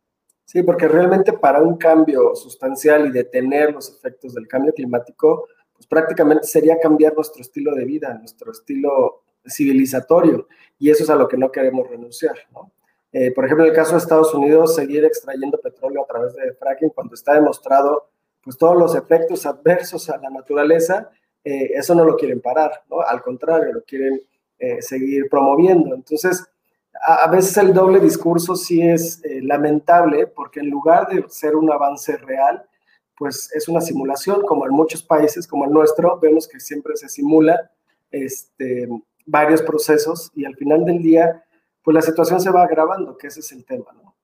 [0.45, 5.87] Sí, porque realmente para un cambio sustancial y detener los efectos del cambio climático, pues
[5.87, 11.29] prácticamente sería cambiar nuestro estilo de vida, nuestro estilo civilizatorio, y eso es a lo
[11.29, 12.73] que no queremos renunciar, ¿no?
[13.17, 16.53] Eh, por ejemplo, en el caso de Estados Unidos, seguir extrayendo petróleo a través de
[16.53, 18.11] fracking cuando está demostrado
[18.43, 21.11] pues todos los efectos adversos a la naturaleza,
[21.43, 23.01] eh, eso no lo quieren parar, ¿no?
[23.01, 24.21] Al contrario, lo quieren
[24.59, 25.95] eh, seguir promoviendo.
[25.95, 26.45] Entonces,
[27.07, 31.71] a, veces el doble discurso sí es eh, lamentable porque en lugar de ser un
[31.71, 32.65] avance real,
[33.17, 37.09] pues es una simulación, como en muchos países como el nuestro, vemos que siempre se
[37.09, 37.71] simula
[38.11, 38.89] este,
[39.27, 41.45] varios procesos y al final del día,
[41.85, 44.17] pues la situación se va agravando, que ese es el tema, ¿no?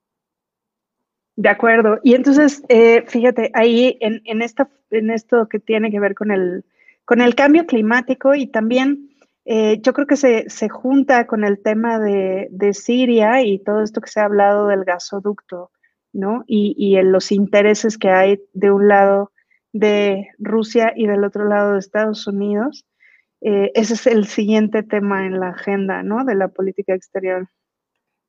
[1.37, 1.99] De acuerdo.
[2.03, 6.33] Y entonces, eh, fíjate, ahí en, en, esta, en esto que tiene que ver con
[6.33, 6.65] el,
[7.05, 9.11] con el cambio climático y también
[9.45, 14.11] eh, yo creo que se, junta con el tema de, Siria y todo esto que
[14.11, 15.71] se ha hablado del gasoducto,
[16.13, 16.45] ¿no?
[16.47, 19.33] Y, en los intereses que hay de un lado
[19.73, 22.87] de Rusia y del otro lado de Estados Unidos.
[23.41, 26.25] Eh, ese es el siguiente tema en la agenda, ¿no?
[26.25, 27.49] De la política exterior.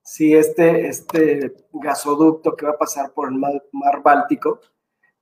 [0.04, 4.60] Sí, este, este gasoducto que va a pasar por el mar, Báltico,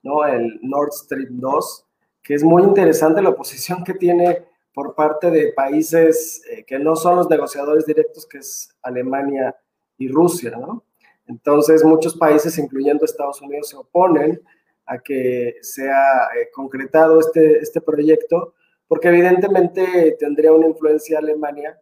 [0.04, 0.26] ¿no?
[0.26, 1.86] El Nord Stream 2,
[2.24, 6.96] que es muy interesante la posición que tiene por parte de países eh, que no
[6.96, 9.56] son los negociadores directos, que es Alemania
[9.98, 10.86] y Rusia, ¿no?
[11.28, 14.42] Entonces, muchos países, incluyendo Estados Unidos, se oponen
[14.86, 18.56] a que sea eh, concretado este, este proyecto,
[18.90, 21.80] porque evidentemente tendría una influencia Alemania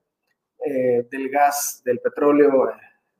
[0.63, 2.69] eh, del gas, del petróleo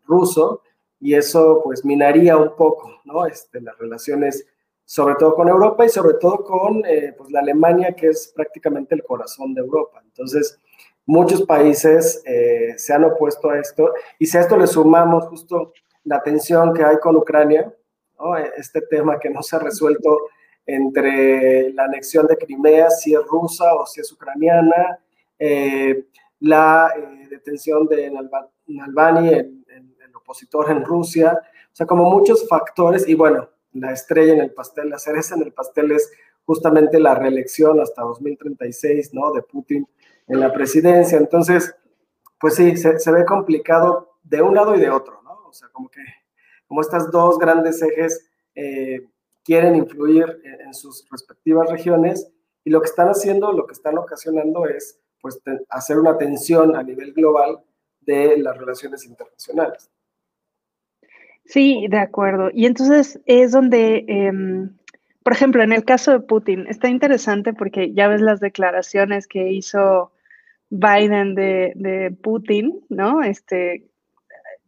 [0.05, 0.61] ruso,
[0.99, 3.25] y eso pues minaría un poco, ¿no?
[3.25, 4.45] Este, las relaciones
[4.83, 8.93] sobre todo con Europa y sobre todo con eh, pues, la Alemania, que es prácticamente
[8.93, 10.01] el corazón de Europa.
[10.03, 10.59] Entonces,
[11.05, 15.71] muchos países eh, se han opuesto a esto y si a esto le sumamos justo
[16.03, 17.73] la tensión que hay con Ucrania,
[18.57, 20.27] este tema que no se ha resuelto
[20.67, 24.99] entre la anexión de Crimea, si es rusa o si es ucraniana,
[25.39, 26.05] eh,
[26.41, 26.93] la
[27.29, 28.11] detención de
[28.67, 34.33] Nalbani, el, el opositor en Rusia, o sea, como muchos factores y bueno, la estrella
[34.33, 36.11] en el pastel, la cereza en el pastel es
[36.45, 39.31] justamente la reelección hasta 2036, ¿no?
[39.31, 39.87] De Putin
[40.27, 41.17] en la presidencia.
[41.17, 41.75] Entonces,
[42.39, 45.47] pues sí, se, ve complicado de un lado y de otro, ¿no?
[45.47, 46.01] O sea, como que,
[46.67, 49.07] como estas dos grandes ejes eh,
[49.47, 52.29] quieren influir en, sus respectivas regiones
[52.65, 56.83] y lo que están haciendo, lo que están ocasionando es, pues, hacer una tensión a
[56.83, 57.63] nivel global
[58.01, 59.89] de las relaciones internacionales.
[61.45, 62.49] Sí, de acuerdo.
[62.53, 64.75] Y entonces es donde, em,
[65.23, 69.49] por ejemplo, en el caso de Putin, está interesante porque ya ves las declaraciones que
[69.53, 70.11] hizo
[70.69, 73.23] Biden de, Putin, ¿no?
[73.23, 73.87] Este,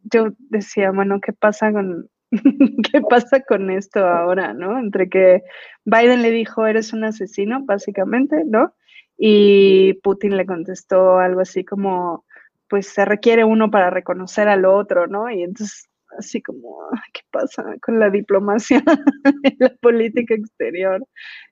[0.04, 2.08] yo decía, bueno, ¿qué pasa con,
[2.92, 4.78] qué pasa con esto ahora, ¿no?
[4.78, 5.42] Entre que
[5.84, 8.74] Biden le dijo, eres un asesino, básicamente, ¿no?
[9.16, 12.24] Y Putin le contestó algo así como,
[12.68, 15.30] pues se requiere uno para reconocer al otro, ¿no?
[15.30, 18.82] Y entonces así como, ¿qué pasa con la diplomacia
[19.44, 21.04] en la política exterior?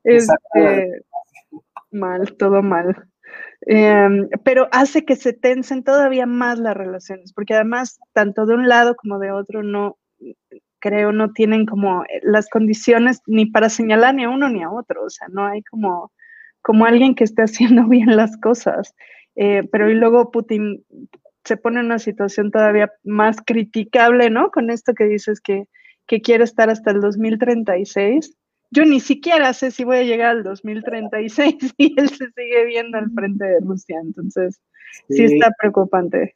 [0.05, 1.03] Este,
[1.91, 3.09] mal, todo mal.
[3.63, 8.69] Em, pero hace que se tensen todavía más las relaciones, porque además, tanto de un
[8.69, 9.98] lado como de otro, no,
[10.89, 15.05] creo, no tienen como las condiciones ni para señalar ni a uno ni a otro,
[15.05, 16.13] o sea, no hay como,
[16.63, 17.43] como alguien que esté
[17.83, 18.95] haciendo bien las cosas.
[19.37, 20.85] Eh, pero y luego Putin
[21.45, 24.51] se pone en una situación todavía más criticable, ¿no?
[24.51, 25.65] Con esto que dices que,
[26.07, 28.35] que quiere estar hasta el 2036.
[28.71, 32.99] Yo ni siquiera sé si voy a llegar al 2036 y él se sigue viendo
[32.99, 33.99] al frente de Rusia.
[34.03, 34.61] Entonces,
[35.09, 36.35] sí, está preocupante.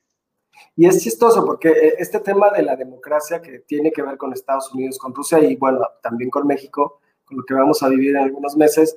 [0.76, 4.32] Y es chistoso porque eh, este tema de la democracia que tiene que ver con
[4.32, 8.16] Estados Unidos, con Rusia y bueno, también con México, con lo que vamos a vivir
[8.16, 8.96] en algunos meses,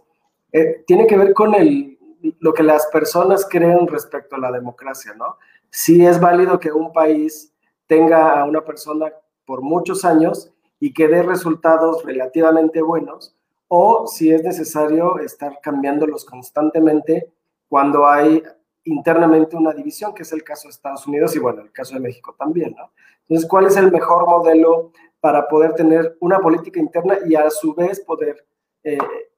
[0.51, 1.97] eh, tiene que ver con el,
[2.39, 5.37] lo que las personas creen respecto a la democracia, ¿no?
[5.75, 7.53] sí es válido que un país
[7.85, 9.11] tenga a una persona
[9.45, 13.35] por muchos años y que dé resultados relativamente buenos,
[13.67, 17.33] o si es necesario estar cambiándolos constantemente
[17.67, 18.41] cuando hay
[18.85, 21.99] internamente una división, que es el caso de Estados Unidos y bueno, el caso de
[21.99, 22.91] México también, ¿no?
[23.27, 27.73] Entonces, ¿cuál es el mejor modelo para poder tener una política interna y a su
[27.73, 28.45] vez poder
[28.83, 28.97] eh,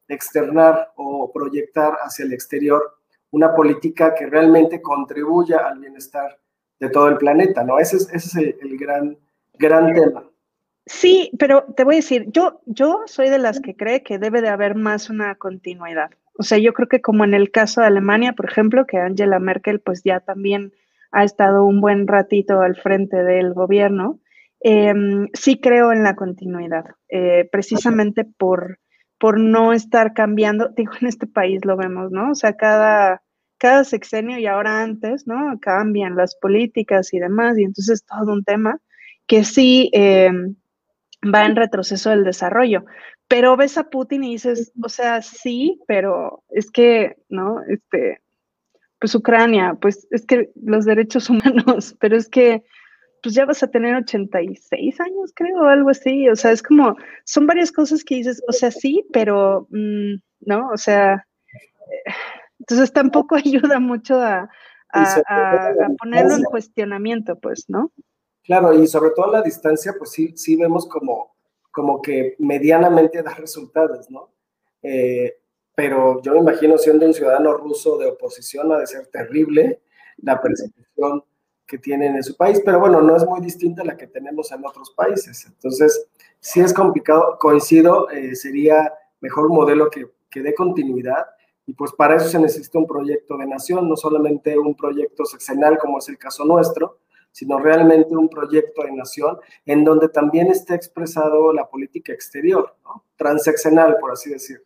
[0.09, 2.97] externar o proyectar hacia el exterior
[3.31, 6.37] una política que realmente contribuya al bienestar
[6.79, 7.79] de todo el planeta, ¿no?
[7.79, 9.17] Ese es, ese es el, gran,
[9.53, 10.23] gran tema.
[10.85, 14.41] Sí, pero te voy a decir, yo, yo soy de las que cree que debe
[14.41, 16.11] de haber más una continuidad.
[16.37, 19.39] O sea, yo creo que como en el caso de Alemania, por ejemplo, que Angela
[19.39, 20.71] Merkel pues ya también
[21.11, 24.19] ha estado un buen ratito al frente del gobierno,
[24.59, 28.79] em, sí creo en la continuidad, eh, precisamente por,
[29.19, 32.31] por no estar cambiando, digo, en este país lo vemos, ¿no?
[32.31, 33.23] O sea, cada,
[33.57, 35.59] cada sexenio y ahora antes, ¿no?
[35.59, 38.79] Cambian las políticas y demás, y entonces todo un tema
[39.27, 40.31] que sí eh,
[41.23, 42.85] va en retroceso del desarrollo.
[43.27, 47.61] Pero ves a Putin y dices, o sea, sí, pero es que, ¿no?
[47.67, 48.21] Este,
[48.99, 52.63] pues Ucrania, pues es que los derechos humanos, pero es que
[53.23, 56.29] pues ya vas a tener 86 años, creo, o algo así.
[56.29, 60.69] O sea, es como, son varias cosas que dices, o sea, sí, pero, mm, ¿no?
[60.69, 61.25] O sea,
[62.59, 64.49] entonces tampoco ayuda mucho a,
[65.99, 67.91] ponerlo en cuestionamiento, pues, ¿no?
[68.47, 71.35] Claro, y sobre todo a la distancia, pues sí, sí vemos como,
[71.69, 74.31] como que medianamente da resultados, ¿no?
[74.81, 75.37] Eh,
[75.75, 79.81] pero yo me imagino siendo un ciudadano ruso de oposición ha de ser terrible
[80.17, 81.23] la persecución
[81.67, 84.49] que tienen en su país, pero bueno, no es muy distinta a la que tenemos
[84.53, 85.45] en otros países.
[85.45, 86.07] Entonces,
[86.39, 91.25] si es complicado, coincido, eh, sería mejor un modelo que, que dé continuidad
[91.65, 95.77] y pues para eso se necesita un proyecto de nación, no solamente un proyecto sexenal
[95.77, 96.99] como es el caso nuestro,
[97.37, 103.03] sino realmente un proyecto de nación en donde también esté expresado la política exterior, ¿no?
[103.15, 104.65] transeccional, por así decirlo.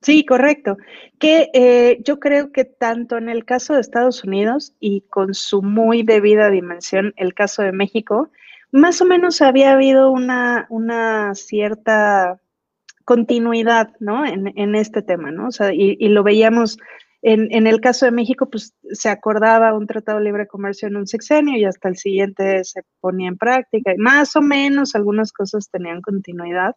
[0.00, 0.76] Sí, correcto.
[1.20, 5.62] Que eh, yo creo que tanto en el caso de Estados Unidos y con su
[5.62, 8.30] muy debida dimensión, el caso de México,
[8.72, 12.40] más o menos había habido una, una cierta
[13.04, 14.26] continuidad, ¿no?
[14.26, 15.46] En, en, este tema, ¿no?
[15.46, 16.78] O sea, y lo veíamos
[17.22, 20.96] en, en, el caso de México, pues se acordaba un tratado de libre comercio en
[20.96, 23.94] un sexenio y hasta el siguiente se ponía en práctica.
[23.94, 26.74] Y más o menos algunas cosas tenían continuidad.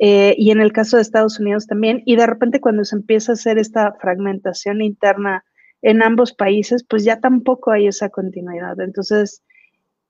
[0.00, 3.32] Eh, y en el caso de Estados Unidos también, y de repente cuando se empieza
[3.32, 5.44] a hacer esta fragmentación interna
[5.82, 8.80] en ambos países, pues ya tampoco hay esa continuidad.
[8.80, 9.42] Entonces,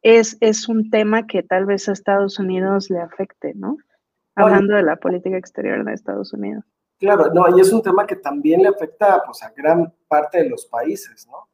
[0.03, 3.77] es, es un tema que tal vez a Estados Unidos le afecte, ¿no?
[4.35, 6.65] Hablando de la política exterior de Estados Unidos.
[6.99, 10.49] Claro, no, y es un tema que también le afecta pues, a gran parte de
[10.49, 11.49] los países, ¿no?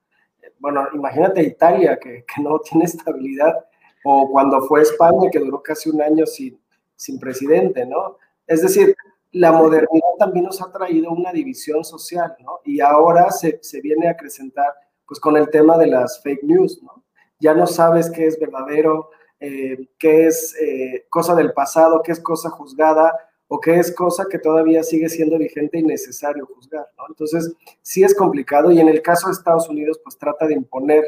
[0.59, 3.67] Bueno, imagínate Italia, que, que no tiene estabilidad,
[4.05, 6.59] o cuando fue España, que duró casi un año sin,
[6.97, 8.17] sin presidente, ¿no?
[8.47, 8.97] Es decir,
[9.33, 12.61] la modernidad también nos ha traído una división social, ¿no?
[12.65, 14.73] Y ahora se, se viene a acrecentar,
[15.07, 17.05] pues, con el tema de las fake news, ¿no?
[17.39, 22.21] Ya no sabes qué es verdadero, eh, qué es eh, cosa del pasado, qué es
[22.21, 23.15] cosa juzgada
[23.55, 27.05] o qué es cosa que todavía sigue siendo vigente y necesario juzgar, ¿no?
[27.09, 31.05] Entonces, sí es complicado y en el caso de Estados Unidos, pues trata de imponer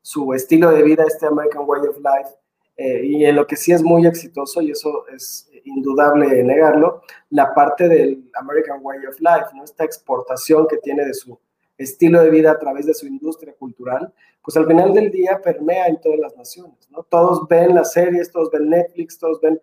[0.00, 2.30] su estilo de vida, este American Way of Life,
[2.78, 7.52] eh, y en lo que sí es muy exitoso, y eso es indudable negarlo, la
[7.52, 9.62] parte del American Way of Life, ¿no?
[9.62, 11.38] esta exportación que tiene de su
[11.76, 14.10] estilo de vida a través de su industria cultural,
[14.42, 17.02] pues al final del día permea en todas las naciones, ¿no?
[17.02, 19.60] Todos ven las series, todos ven Netflix, todos ven,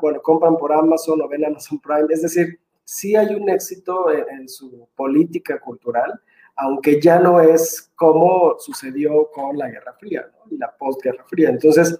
[0.00, 4.40] bueno, compran por Amazon o ven Amazon Prime, es decir, sí hay un éxito en,
[4.40, 6.20] en su política cultural,
[6.56, 10.56] aunque ya no es como sucedió con la Guerra Fría, ¿no?
[10.58, 11.48] la postguerra fría.
[11.50, 11.98] Entonces,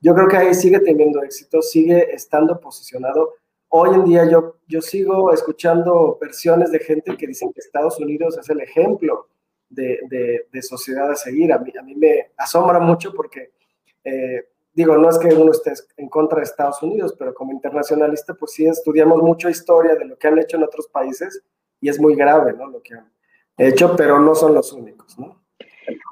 [0.00, 3.34] yo creo que ahí sigue teniendo éxito, sigue estando posicionado.
[3.68, 8.36] Hoy en día yo, yo sigo escuchando versiones de gente que dicen que Estados Unidos
[8.36, 9.28] es el ejemplo
[9.70, 10.00] de,
[10.50, 11.52] de, sociedad a seguir.
[11.52, 13.52] A mí, a mí me asombra mucho porque,
[14.04, 18.34] eh, digo, no es que uno esté en contra de Estados Unidos, pero como internacionalista,
[18.34, 21.42] pues sí estudiamos mucho historia de lo que han hecho en otros países
[21.80, 22.66] y es muy grave, ¿no?
[22.68, 23.10] Lo que han
[23.58, 25.42] hecho, pero no son los únicos, ¿no?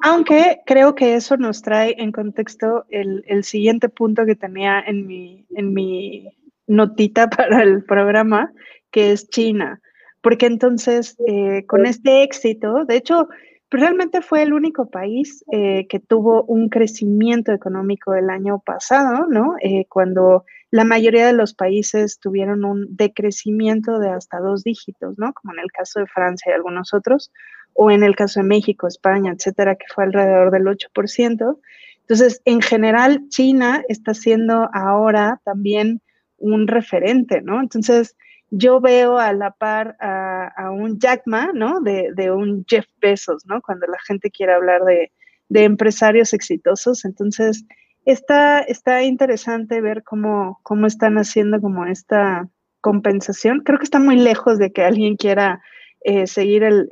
[0.03, 5.07] Aunque creo que eso nos trae en contexto el, el siguiente punto que tenía en
[5.07, 6.29] mi, en mi
[6.67, 8.53] notita para el programa,
[8.91, 9.81] que es China.
[10.23, 13.29] Porque entonces, eh, con este éxito, de hecho,
[13.71, 19.55] realmente fue el único país eh, que tuvo un crecimiento económico el año pasado, ¿no?
[19.63, 25.33] Eh, cuando la mayoría de los países tuvieron un decrecimiento de hasta dos dígitos, ¿no?
[25.33, 27.33] Como en el caso de Francia y algunos otros
[27.75, 31.59] o en el caso de México, España, etcétera, que fue alrededor del 8%.
[32.01, 36.03] Entonces, en general, China está siendo ahora también
[36.39, 37.61] un referente, ¿no?
[37.61, 38.17] Entonces,
[38.51, 41.81] yo veo a la par a, un Jack Ma, ¿no?
[41.81, 43.63] De, un Jeff Bezos, ¿no?
[43.63, 45.11] Cuando la gente quiere hablar de,
[45.53, 47.05] empresarios exitosos.
[47.05, 47.65] Entonces,
[48.05, 52.49] está, está interesante ver cómo, están haciendo como esta
[52.81, 53.61] compensación.
[53.61, 55.61] Creo que está muy lejos de que alguien quiera
[56.03, 56.89] eh, seguir el,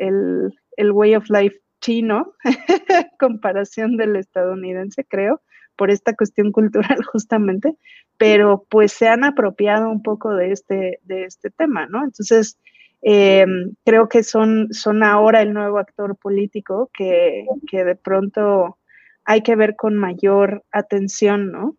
[0.76, 2.34] el way of life chino,
[3.18, 5.40] comparación del estadounidense, creo,
[5.78, 7.74] por esta cuestión cultural justamente,
[8.18, 12.04] pero pues se han apropiado un poco de este, de este tema, ¿no?
[12.04, 12.58] Entonces,
[13.00, 18.76] em, creo que son, son ahora el nuevo actor político que, que de pronto
[19.24, 21.76] hay que ver con mayor atención, ¿no?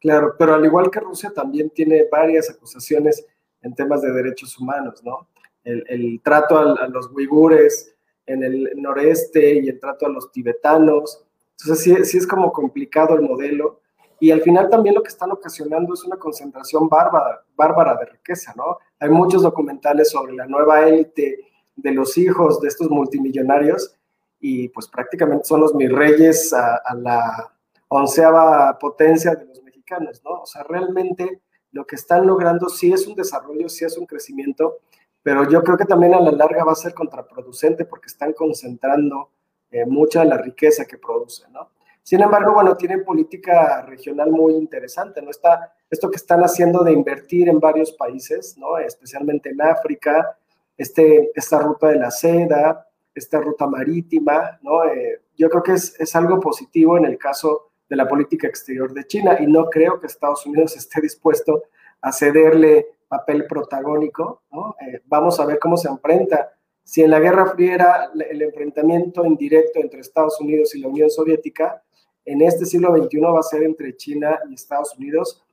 [0.00, 3.26] Claro, pero al igual que Rusia también tiene varias acusaciones
[3.62, 5.28] en temas de derechos humanos, ¿no?
[5.64, 7.92] El, trato a, los uigures,
[8.24, 11.25] en el noreste y el trato a los tibetanos.
[11.60, 13.80] Entonces sí, es como complicado el modelo.
[14.18, 18.54] Y al final también lo que están ocasionando es una concentración bárbara, bárbara de riqueza,
[18.56, 18.78] ¿no?
[18.98, 21.40] Hay muchos documentales sobre la nueva élite
[21.76, 23.94] de los hijos de estos multimillonarios
[24.40, 27.52] y pues prácticamente son los mis reyes a, a la
[27.88, 30.42] onceava potencia de los mexicanos, ¿no?
[30.42, 34.78] O sea, realmente lo que están logrando sí es un desarrollo, sí es un crecimiento,
[35.22, 39.30] pero yo creo que también a la larga va a ser contraproducente porque están concentrando
[39.70, 41.70] eh, mucha de la riqueza que producen, ¿no?
[42.02, 45.30] Sin embargo, bueno, tienen política regional muy interesante, ¿no?
[45.30, 48.78] Está esto que están haciendo de invertir en varios países, ¿no?
[48.78, 50.36] Especialmente en África,
[50.76, 54.84] este, esta ruta de la seda, esta ruta marítima, ¿no?
[54.84, 58.92] Eh, yo creo que es, es algo positivo en el caso de la política exterior
[58.92, 61.64] de China y no creo que Estados Unidos esté dispuesto
[62.00, 64.76] a cederle papel protagónico, ¿no?
[64.80, 66.52] Eh, vamos a ver cómo se enfrenta.
[66.86, 71.10] Si en la Guerra Fría era el enfrentamiento indirecto entre Estados Unidos y la Unión
[71.10, 71.82] Soviética,
[72.24, 75.44] en este siglo XXI va a ser entre China y Estados Unidos,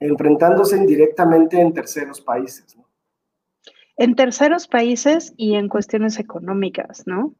[0.00, 2.74] enfrentándose indirectamente en terceros países.
[3.98, 7.34] en terceros países y en cuestiones económicas, ¿no?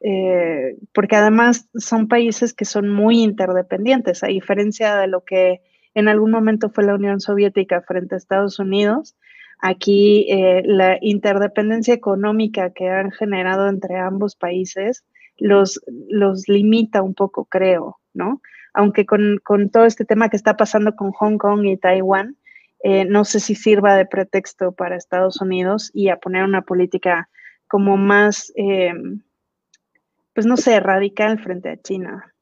[0.00, 5.62] Eh, porque además son países que son muy interdependientes, a diferencia de lo que
[5.94, 9.16] en algún momento fue la Unión Soviética frente a Estados Unidos.
[9.64, 15.04] Aquí eh, la interdependencia económica que han generado entre ambos países
[15.38, 18.42] los, los limita un poco, creo, ¿no?
[18.74, 22.36] Aunque con, con todo este tema que está pasando con Hong Kong y Taiwán,
[22.82, 27.28] eh, no sé si sirva de pretexto para Estados Unidos y a poner una política
[27.68, 28.92] como más, eh,
[30.34, 32.34] pues no sé, radical frente a China.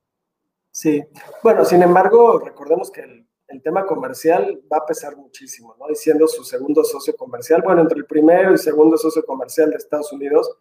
[0.73, 1.05] Sí,
[1.43, 3.27] bueno, sin embargo, recordemos que el,
[3.61, 5.89] tema comercial va a pesar muchísimo, ¿no?
[5.89, 10.13] Diciendo su segundo socio comercial, bueno, entre el primero y segundo socio comercial de Estados
[10.13, 10.57] Unidos,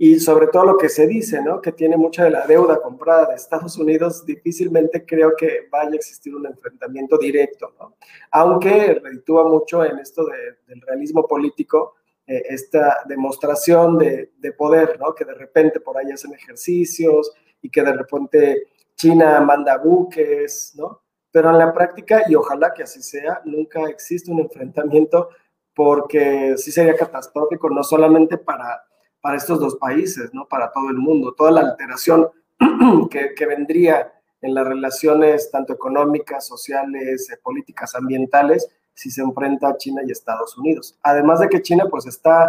[0.00, 1.60] y sobre todo lo que se dice, ¿no?
[1.60, 5.96] Que tiene mucha de la deuda comprada de Estados Unidos, difícilmente creo que vaya a
[5.96, 7.96] existir un enfrentamiento directo, ¿no?
[8.30, 11.96] Aunque reditúa mucho en esto del realismo político,
[12.26, 15.14] eh, esta demostración de, de, poder, ¿no?
[15.14, 21.02] Que de repente por ahí hacen ejercicios y que de repente China manda buques, ¿no?
[21.30, 25.28] Pero en la práctica, y ojalá que así sea, nunca existe un enfrentamiento
[25.74, 28.82] porque sí sería catastrófico, no solamente para
[29.20, 30.46] para estos dos países, ¿no?
[30.46, 32.30] Para todo el mundo, toda la alteración
[33.10, 39.68] que, que vendría en las relaciones tanto económicas, sociales, eh, políticas, ambientales, si se enfrenta
[39.68, 40.98] a China y Estados Unidos.
[41.02, 42.48] Además de que China pues está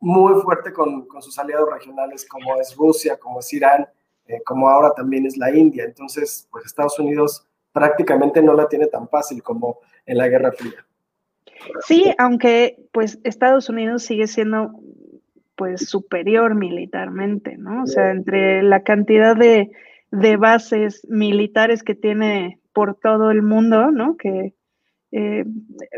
[0.00, 3.86] muy fuerte con, con sus aliados regionales como es Rusia, como es Irán,
[4.26, 5.84] eh, como ahora también es la India.
[5.84, 10.84] Entonces, pues Estados Unidos prácticamente no la tiene tan fácil como en la Guerra Fría.
[11.86, 14.72] Sí, aunque pues Estados Unidos sigue siendo
[15.54, 17.84] pues superior militarmente, ¿no?
[17.84, 19.70] O sea, entre la cantidad de,
[20.10, 24.16] de bases militares que tiene por todo el mundo, ¿no?
[24.16, 24.54] Que,
[25.12, 25.44] eh,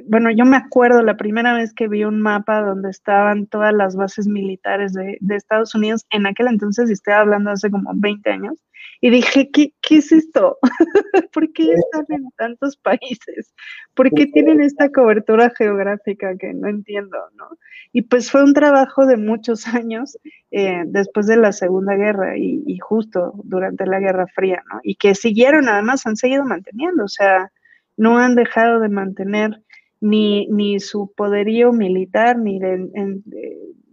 [0.04, 3.94] bueno, yo me acuerdo la primera vez que vi un mapa donde estaban todas las
[3.94, 8.28] bases militares de, de Estados Unidos, en aquel entonces, y estoy hablando hace como 20
[8.28, 8.60] años,
[9.00, 10.58] y dije, ¿qué, qué es esto?
[11.32, 13.54] ¿Por qué están en tantos países?
[13.94, 17.50] ¿Por qué tienen esta cobertura geográfica que no entiendo, no?
[17.92, 20.18] Y pues fue un trabajo de muchos años
[20.50, 24.80] eh, después de la Segunda Guerra y, y justo durante la Guerra Fría, ¿no?
[24.82, 27.52] Y que siguieron, además, han seguido manteniendo, o sea,
[27.96, 29.62] no han dejado de mantener
[30.00, 33.22] ni, ni su poderío militar, ni de,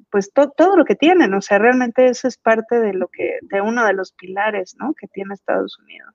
[0.10, 3.62] pues todo lo que tienen, o sea, realmente eso es parte de lo que, de
[3.62, 4.94] uno de los pilares, ¿no?
[4.94, 6.14] Que tiene Estados Unidos.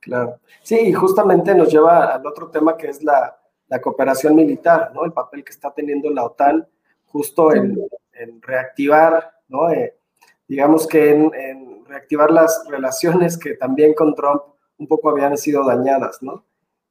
[0.00, 3.36] Claro, sí, y justamente nos lleva al otro tema que es la,
[3.68, 5.04] la cooperación militar, ¿no?
[5.04, 6.66] El papel que está teniendo la OTAN
[7.06, 7.76] justo en,
[8.12, 9.70] en reactivar, ¿no?
[9.70, 9.96] Eh,
[10.46, 14.42] digamos que en, en, reactivar las relaciones que también con Trump
[14.78, 16.44] un poco habían sido dañadas, ¿no?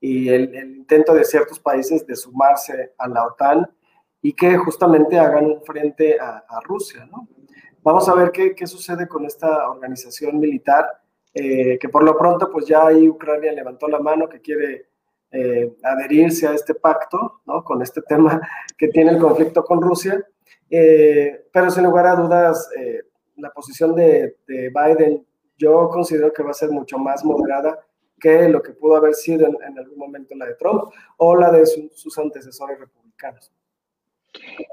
[0.04, 3.66] Y el, intento de ciertos países de sumarse a la OTAN
[4.22, 7.30] y que justamente hagan frente a, Rusia, ¿no?
[7.82, 10.86] Vamos a ver qué, qué, sucede con esta organización militar,
[11.34, 14.88] eh, que por lo pronto pues ya ahí Ucrania levantó la mano que quiere
[15.32, 17.64] eh, adherirse a este pacto, ¿no?
[17.64, 18.42] Con este tema
[18.78, 20.22] que tiene el conflicto con Rusia,
[20.70, 22.70] eh, pero sin lugar a dudas
[23.38, 25.26] la posición de, de Biden
[25.58, 27.80] yo considero que va a ser mucho más moderada
[28.24, 31.66] que lo que pudo haber sido en, algún momento la de Trump o la de
[31.66, 33.52] sus antecesores republicanos.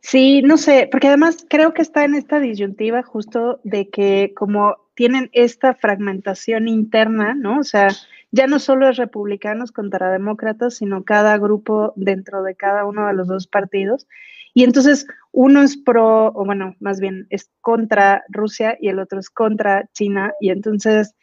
[0.02, 4.76] Sí, no sé, porque además creo que está en esta disyuntiva justo de que como
[4.94, 7.58] tienen esta fragmentación interna, ¿no?
[7.58, 7.88] O sea,
[8.30, 13.14] ya no solo es republicanos contra demócratas, sino cada grupo dentro de cada uno de
[13.14, 14.06] los dos partidos.
[14.54, 19.18] Y entonces uno es pro, o bueno, más bien es contra Rusia y el otro
[19.18, 20.32] es contra China.
[20.40, 21.16] Y entonces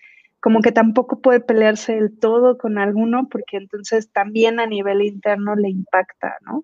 [0.48, 5.58] como que tampoco puede pelearse el todo con alguno porque entonces también a nivel interno
[5.58, 6.64] le impacta, ¿no?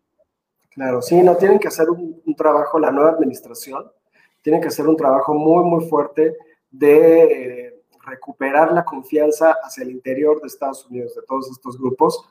[0.69, 3.91] Claro, sí, no tienen que hacer un, trabajo, la nueva administración,
[4.41, 6.33] tienen que hacer un trabajo muy, muy fuerte
[6.71, 12.29] de eh, recuperar la confianza hacia el interior de Estados Unidos, de todos estos grupos,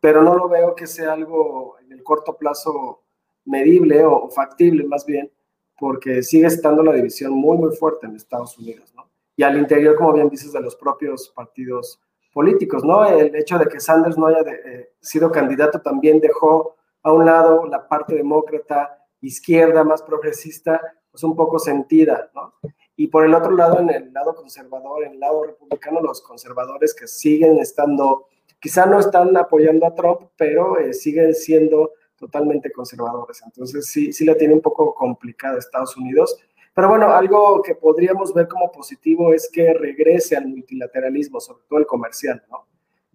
[0.00, 3.04] pero no lo veo que sea algo en el corto plazo
[3.46, 5.32] medible o factible más bien,
[5.78, 9.09] porque sigue estando la división muy, muy fuerte en Estados Unidos, ¿no?
[9.36, 12.00] Y al interior, como bien dices, de los propios partidos
[12.32, 13.06] políticos, ¿no?
[13.06, 17.66] El hecho de que Sanders no haya eh, sido candidato también dejó a un lado
[17.66, 22.54] la parte demócrata, izquierda, más progresista, pues un poco sentida, ¿no?
[22.96, 26.94] Y por el otro lado, en el lado conservador, en el lado republicano, los conservadores
[26.94, 28.26] que siguen estando,
[28.60, 33.42] quizá no están apoyando a Trump, pero eh, siguen siendo totalmente conservadores.
[33.44, 36.38] Entonces sí, sí la tiene un poco complicada Estados Unidos
[36.74, 41.78] pero bueno, algo que podríamos ver como positivo es que regrese al multilateralismo, sobre todo
[41.78, 42.66] el comercial, ¿no?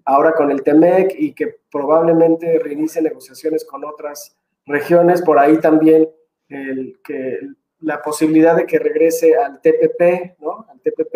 [0.04, 6.10] Ahora con el TEMEC y que probablemente reinicie negociaciones con otras regiones, por ahí también
[6.50, 7.40] el, que
[7.80, 10.66] la posibilidad de que regrese al TPP, ¿no?
[10.70, 11.16] Al TPP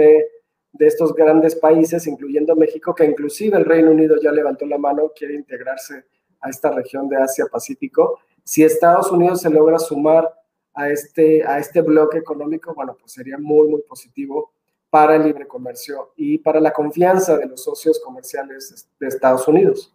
[0.72, 5.12] de estos grandes países, incluyendo México, que inclusive el Reino Unido ya levantó la mano,
[5.16, 6.06] quiere integrarse
[6.42, 8.20] a esta región de Asia-Pacífico.
[8.44, 10.32] Si Estados Unidos se logra sumar
[10.80, 14.54] a este, a este bloque económico, bueno, pues sería muy, muy positivo
[14.90, 19.94] para el libre comercio y para la confianza de los socios comerciales de Estados Unidos.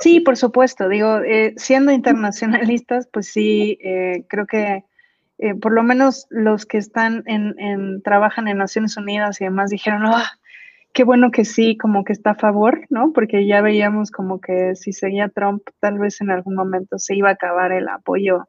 [0.00, 0.88] Sí, por supuesto.
[0.88, 4.84] Digo, eh, siendo internacionalistas, pues sí, eh, creo que
[5.38, 10.02] eh, por lo menos los que están en, trabajan en Naciones Unidas y demás dijeron,
[10.06, 10.28] ah,
[10.92, 13.12] qué bueno que sí, como que está a favor, ¿no?
[13.12, 17.28] Porque ya veíamos como que si seguía Trump, tal vez en algún momento se iba
[17.28, 18.48] a acabar el apoyo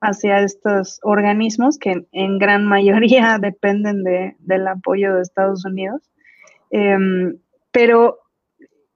[0.00, 4.04] hacia estos organismos que en, gran mayoría dependen
[4.38, 6.02] del apoyo de Estados Unidos.
[6.70, 7.38] Em,
[7.70, 8.18] pero,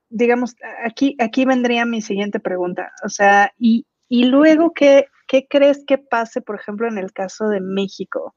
[0.08, 2.92] digamos, aquí, aquí vendría mi siguiente pregunta.
[3.04, 7.48] O sea, ¿y, y luego qué, ¿qué crees que pase, por ejemplo, en el caso
[7.48, 8.34] de México?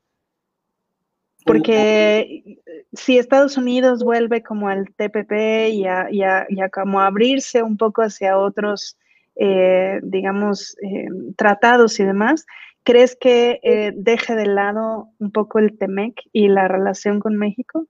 [1.45, 2.59] Porque
[2.93, 8.97] si Estados Unidos vuelve como al TPP y a, como abrirse un poco hacia otros,
[9.35, 12.45] eh, digamos, eh, tratados y demás,
[12.83, 17.87] ¿crees que eh, deje de lado un poco el TEMEC y la relación con México?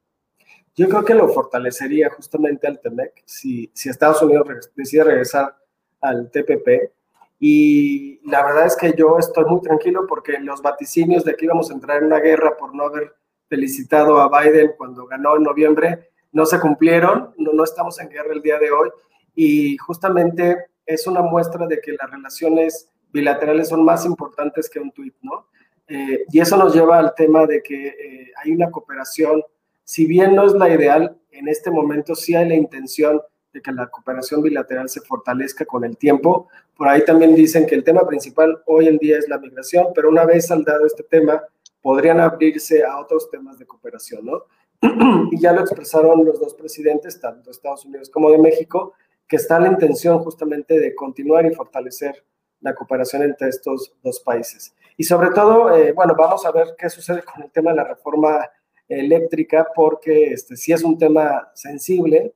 [0.76, 5.56] Yo creo que lo fortalecería justamente al TEMEC si, si Estados Unidos decide regresar
[6.02, 6.92] al TPP
[7.40, 11.70] y la verdad es que yo estoy muy tranquilo porque los vaticinios de que íbamos
[11.70, 13.14] a entrar en una guerra por no haber
[13.50, 18.34] felicitado a Biden cuando ganó en noviembre no se cumplieron, no, no estamos en guerra
[18.34, 18.90] el día de hoy
[19.36, 24.92] y justamente es una muestra de que las relaciones bilaterales son más importantes que un
[24.92, 25.48] tuit, ¿no?
[25.88, 29.44] Eh, y eso nos lleva al tema de que eh, hay una cooperación,
[29.84, 33.22] si bien no es la ideal, en este momento sí hay la intención
[33.52, 36.48] de que la cooperación bilateral se fortalezca con el tiempo.
[36.76, 40.10] Por ahí también dicen que el tema principal hoy en día es la migración, pero
[40.10, 41.44] una vez saldado este tema,
[41.82, 44.46] podrían abrirse a otros temas de cooperación, ¿no?
[45.32, 48.94] y ya lo expresaron los dos presidentes, tanto de Estados Unidos como de México,
[49.34, 52.24] que está la intención justamente de continuar y fortalecer
[52.62, 54.76] la cooperación entre estos dos países.
[54.96, 57.84] Y sobre todo, eh, bueno, vamos a ver qué sucede con el tema de la
[57.84, 58.48] reforma
[58.88, 62.36] eléctrica, porque este sí es un tema sensible,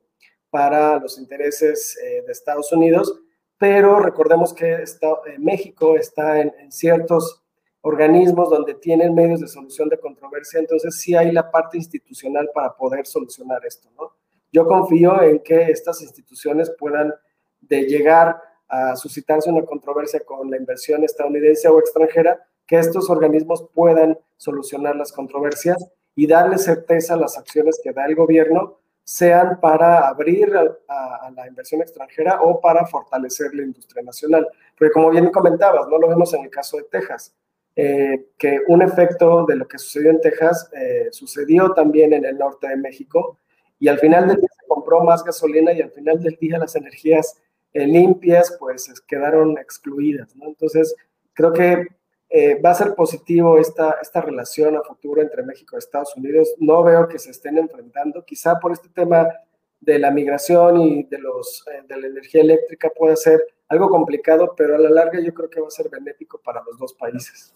[0.50, 3.20] para los intereses eh, de Estados Unidos,
[3.58, 7.44] pero recordemos que está, eh, México está en, ciertos
[7.80, 12.74] organismos donde tienen medios de solución de controversia, entonces sí hay la parte institucional para
[12.74, 14.17] poder solucionar esto, ¿no?
[14.52, 17.14] Yo confío en que estas instituciones puedan
[17.60, 23.66] de llegar a suscitarse una controversia con la inversión estadounidense o extranjera, que estos organismos
[23.74, 29.58] puedan solucionar las controversias y darle certeza a las acciones que da el gobierno sean
[29.58, 34.46] para abrir a, la inversión extranjera o para fortalecer la industria nacional.
[34.76, 37.34] Porque como bien comentabas, no lo vemos en el caso de Texas,
[37.74, 42.36] eh, que un efecto de lo que sucedió en Texas eh, sucedió también en el
[42.36, 43.38] norte de México
[43.78, 46.74] y al final del día se compró más gasolina y al final del día las
[46.76, 47.40] energías
[47.72, 50.34] eh, limpias pues quedaron excluidas.
[50.40, 50.94] Entonces,
[51.32, 51.86] creo que
[52.30, 56.54] eh, va a ser positivo esta, esta relación a futuro entre México y Estados Unidos.
[56.58, 59.28] No veo que se estén enfrentando, quizá por este tema
[59.80, 64.54] de la migración y de, los, eh, de la energía eléctrica puede ser algo complicado,
[64.56, 67.54] pero a la larga yo creo que va a ser benéfico para los dos países.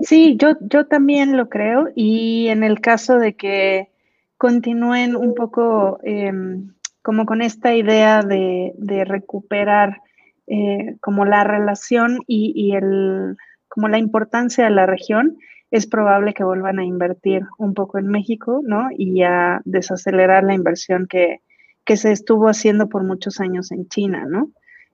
[0.00, 3.90] Sí, yo, yo también lo creo y en el caso de que
[4.38, 6.72] continúen un poco em,
[7.02, 8.72] como con esta idea de,
[9.04, 10.00] recuperar
[10.46, 13.36] eh, como la relación y, el,
[13.68, 15.36] como la importancia de la región,
[15.70, 18.88] es probable que vuelvan a invertir un poco en México, ¿no?
[18.96, 21.40] Y a desacelerar la inversión que,
[21.96, 24.50] se estuvo haciendo por muchos años en China, ¿no?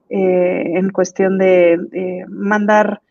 [0.09, 3.01] Eh, en cuestión de mandar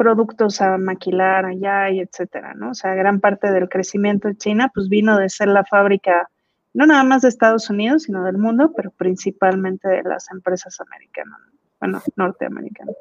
[0.00, 2.70] productos a maquilar allá y etcétera, ¿no?
[2.70, 6.30] O sea, gran parte del crecimiento de China pues vino de ser la fábrica
[6.72, 11.38] no nada más de Estados Unidos, sino del mundo, pero principalmente de las empresas americanas
[11.78, 12.92] bueno, norteamericano.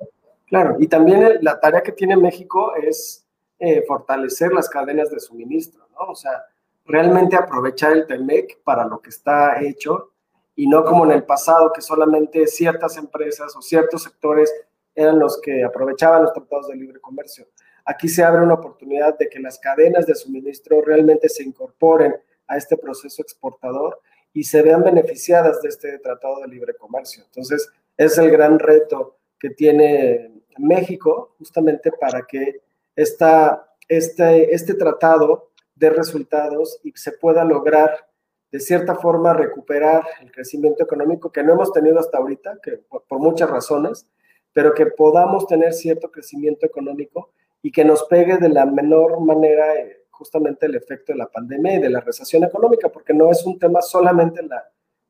[0.48, 3.26] Claro, y también la tarea que tiene México es
[3.60, 6.12] eh, fortalecer las cadenas de suministro, ¿no?
[6.12, 6.44] O sea,
[6.84, 10.12] realmente aprovechar el TEMEC para lo que está hecho
[10.54, 14.54] y no como en el pasado que solamente ciertas empresas o ciertos sectores
[15.00, 17.48] eran los que aprovechaban los tratados de libre comercio.
[17.86, 22.16] Aquí se abre una oportunidad de que las cadenas de suministro realmente se incorporen
[22.48, 24.00] a este proceso exportador
[24.34, 27.24] y se vean beneficiadas de este tratado de libre comercio.
[27.24, 32.62] Entonces, es el gran reto que tiene México justamente para que
[32.96, 38.10] esta, este, este tratado dé resultados y se pueda lograr
[38.52, 43.20] de cierta forma recuperar el crecimiento económico que no hemos tenido hasta ahorita, que por,
[43.20, 44.08] muchas razones,
[44.54, 47.32] pero que podamos tener cierto crecimiento económico
[47.62, 51.76] y que nos pegue de la menor manera eh, justamente el efecto de la pandemia
[51.76, 54.64] y de la recesión económica, porque no es un tema solamente la,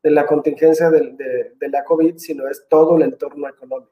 [0.04, 3.92] de la contingencia de, la COVID, sino es todo el entorno económico.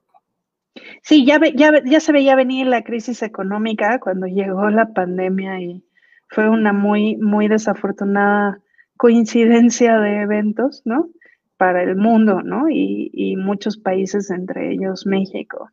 [1.01, 5.83] Sí, ya, ya, ya se veía venir la crisis económica cuando llegó la pandemia y
[6.29, 8.61] fue una muy, muy desafortunada
[8.97, 11.09] coincidencia de eventos, ¿no?
[11.57, 12.69] Para el mundo, ¿no?
[12.69, 15.69] Y, y muchos países, entre ellos México.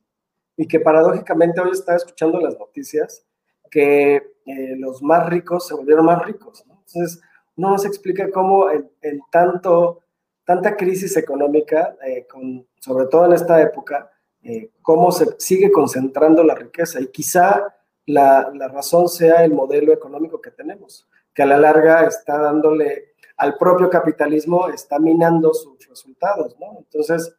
[0.56, 3.26] Y que paradójicamente hoy estaba escuchando las noticias
[3.70, 4.14] que
[4.46, 6.74] eh, los más ricos se volvieron más ricos, ¿no?
[6.86, 7.20] Entonces,
[7.56, 8.88] no nos explica cómo en,
[9.32, 10.02] tanto,
[10.44, 14.10] tanta crisis económica, eh, con, sobre todo en esta época,
[14.42, 17.00] eh, cómo se sigue concentrando la riqueza.
[17.00, 17.74] Y quizá
[18.06, 23.13] la, la, razón sea el modelo económico que tenemos, que a la larga está dándole
[23.36, 26.78] al propio capitalismo, está minando sus resultados, ¿no?
[26.78, 27.36] Entonces,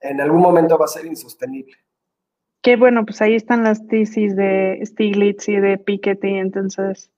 [0.00, 1.74] en algún momento va a ser insostenible.
[2.62, 7.10] Qué bueno, pues ahí están las tesis de Stiglitz y de Piketty, entonces,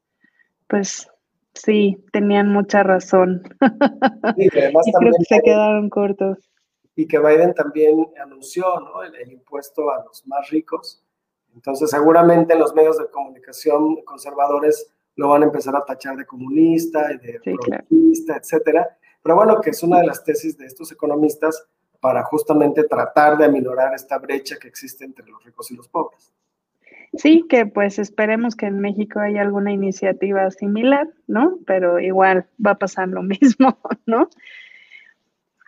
[0.66, 1.08] pues
[1.54, 3.42] sí, tenían mucha razón.
[4.36, 6.50] y creo que se quedaron cortos.
[6.96, 9.02] Y que Biden también anunció ¿no?
[9.02, 11.04] el, impuesto a los más ricos.
[11.54, 17.12] Entonces, seguramente los medios de comunicación conservadores lo van a empezar a tachar de comunista
[17.12, 18.96] y de sí, etcétera.
[19.22, 21.66] Pero bueno, que es una de las tesis de estos economistas
[22.00, 26.32] para justamente tratar de aminorar esta brecha que existe entre los ricos y los pobres.
[27.14, 31.58] Sí, que pues esperemos que en México haya alguna iniciativa similar, ¿no?
[31.66, 34.28] Pero igual va a pasar lo mismo, ¿no?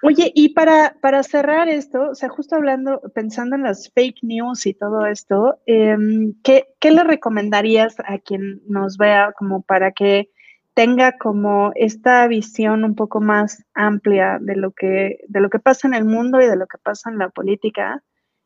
[0.02, 4.64] Oye, y para, para cerrar esto, o sea, justo hablando, pensando en las fake news
[4.66, 10.30] y todo esto, em, ¿qué, ¿qué, le recomendarías a quien nos vea como para que
[10.78, 15.88] tenga como esta visión un poco más amplia de lo que, de lo que pasa
[15.88, 18.04] en el mundo y de lo que pasa en la política,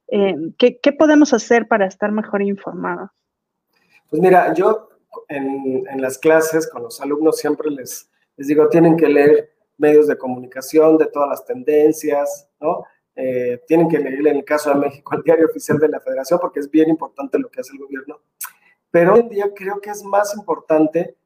[0.08, 3.10] eh, ¿qué, podemos hacer para estar mejor informados?
[4.08, 4.88] Pues mira, yo
[5.28, 9.51] en, las clases con los alumnos siempre les, les digo, tienen que leer
[9.82, 12.84] medios de comunicación de todas las tendencias, ¿no?
[13.14, 16.38] Eh, tienen que leer en el caso de México el diario oficial de la federación
[16.40, 18.20] porque es bien importante lo que hace el gobierno.
[18.90, 21.16] Pero hoy en día creo que es más importante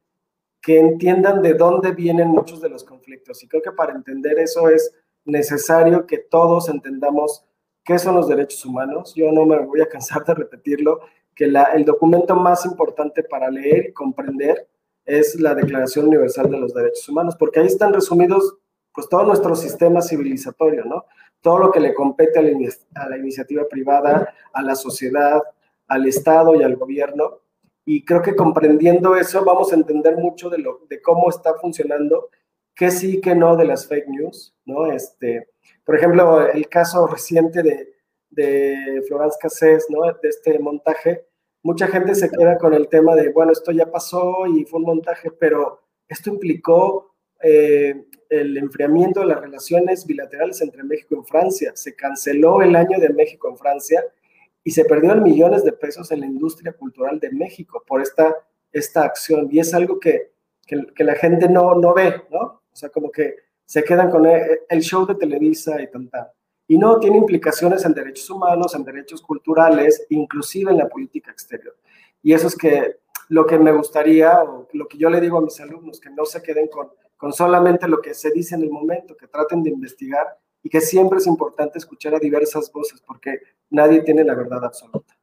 [0.61, 3.41] que entiendan de dónde vienen muchos de los conflictos.
[3.43, 4.93] Y creo que para entender eso es
[5.23, 7.45] necesario que todos entendamos
[7.85, 9.13] qué son los derechos humanos.
[9.15, 11.01] Yo no me voy a cansar de repetirlo,
[11.35, 14.67] que el documento más importante para leer y comprender
[15.07, 18.57] es la Declaración Universal de los Derechos Humanos, porque ahí están resumidos
[18.93, 21.05] pues todo nuestro sistema civilizatorio, ¿no?
[21.41, 25.41] Todo lo que le compete a la, iniciativa privada, a la sociedad,
[25.87, 27.39] al Estado y al gobierno,
[27.85, 32.29] y creo que comprendiendo eso vamos a entender mucho de, lo, de cómo está funcionando,
[32.75, 34.91] qué sí, qué no de las fake news, ¿no?
[34.91, 35.47] Este,
[35.85, 37.93] por ejemplo, el caso reciente de,
[38.29, 40.01] de Florence Cassés, ¿no?
[40.21, 41.26] De este montaje,
[41.67, 44.85] mucha gente se queda con el tema de, bueno, esto ya pasó y fue un
[44.85, 47.13] montaje, pero esto implicó
[47.43, 51.73] eh, el enfriamiento de las relaciones bilaterales entre México y Francia.
[51.75, 54.01] Se canceló el año de México en Francia
[54.63, 58.33] y se perdieron millones de pesos en la industria cultural de México por esta,
[58.71, 59.49] esta acción.
[59.51, 60.31] Y es algo que,
[60.65, 62.61] que, la gente no, no ve, ¿no?
[62.71, 66.31] O sea, como que se quedan con el, show de Televisa y tanta.
[66.67, 71.75] Y no, tiene implicaciones en derechos humanos, en derechos culturales, inclusive en la política exterior.
[72.21, 72.97] Y eso es que
[73.29, 76.25] lo que me gustaría, o lo que yo le digo a mis alumnos, que no
[76.25, 79.69] se queden con, con solamente lo que se dice en el momento, que traten de
[79.69, 83.39] investigar y que siempre es importante escuchar a diversas voces porque
[83.69, 85.17] nadie tiene la verdad absoluta.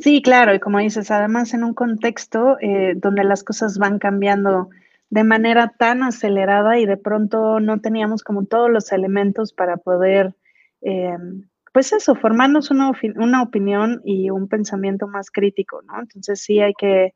[0.00, 4.68] Sí, claro, y como dices, además en un contexto eh, donde las cosas van cambiando
[5.14, 10.34] de manera tan acelerada y de pronto no teníamos como todos los elementos para poder,
[10.82, 11.16] eh,
[11.72, 16.00] pues eso, formarnos una, una opinión y un pensamiento más crítico, ¿no?
[16.00, 17.14] Entonces sí hay que,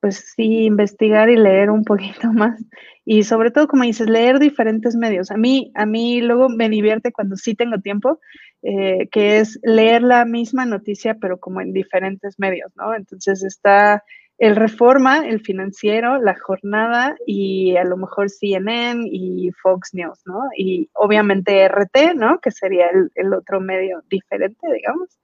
[0.00, 2.64] pues sí, investigar y leer un poquito más.
[3.04, 5.30] Y sobre todo, como dices, leer diferentes medios.
[5.30, 8.20] A mí, a mí luego me divierte cuando sí tengo tiempo,
[8.62, 12.94] eh, que es leer la misma noticia, pero como en diferentes medios, ¿no?
[12.94, 14.02] Entonces está
[14.38, 20.42] el Reforma, el Financiero, La Jornada y a lo mejor CNN y Fox News, ¿no?
[20.56, 22.38] Y obviamente RT, ¿no?
[22.40, 25.18] Que sería el, el otro medio diferente, digamos.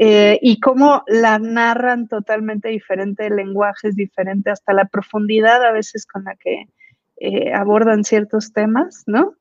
[0.00, 5.72] Eh, y cómo la narran totalmente diferente, el lenguaje es diferente, hasta la profundidad a
[5.72, 6.68] veces con la que
[7.16, 9.34] eh, abordan ciertos temas, ¿no?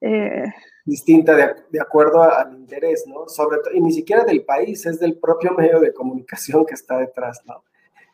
[0.00, 0.46] Eh,
[0.86, 3.28] Distinta de, acuerdo al interés, ¿no?
[3.28, 6.96] Sobre todo, y ni siquiera del país, es del propio medio de comunicación que está
[6.96, 7.62] detrás, ¿no?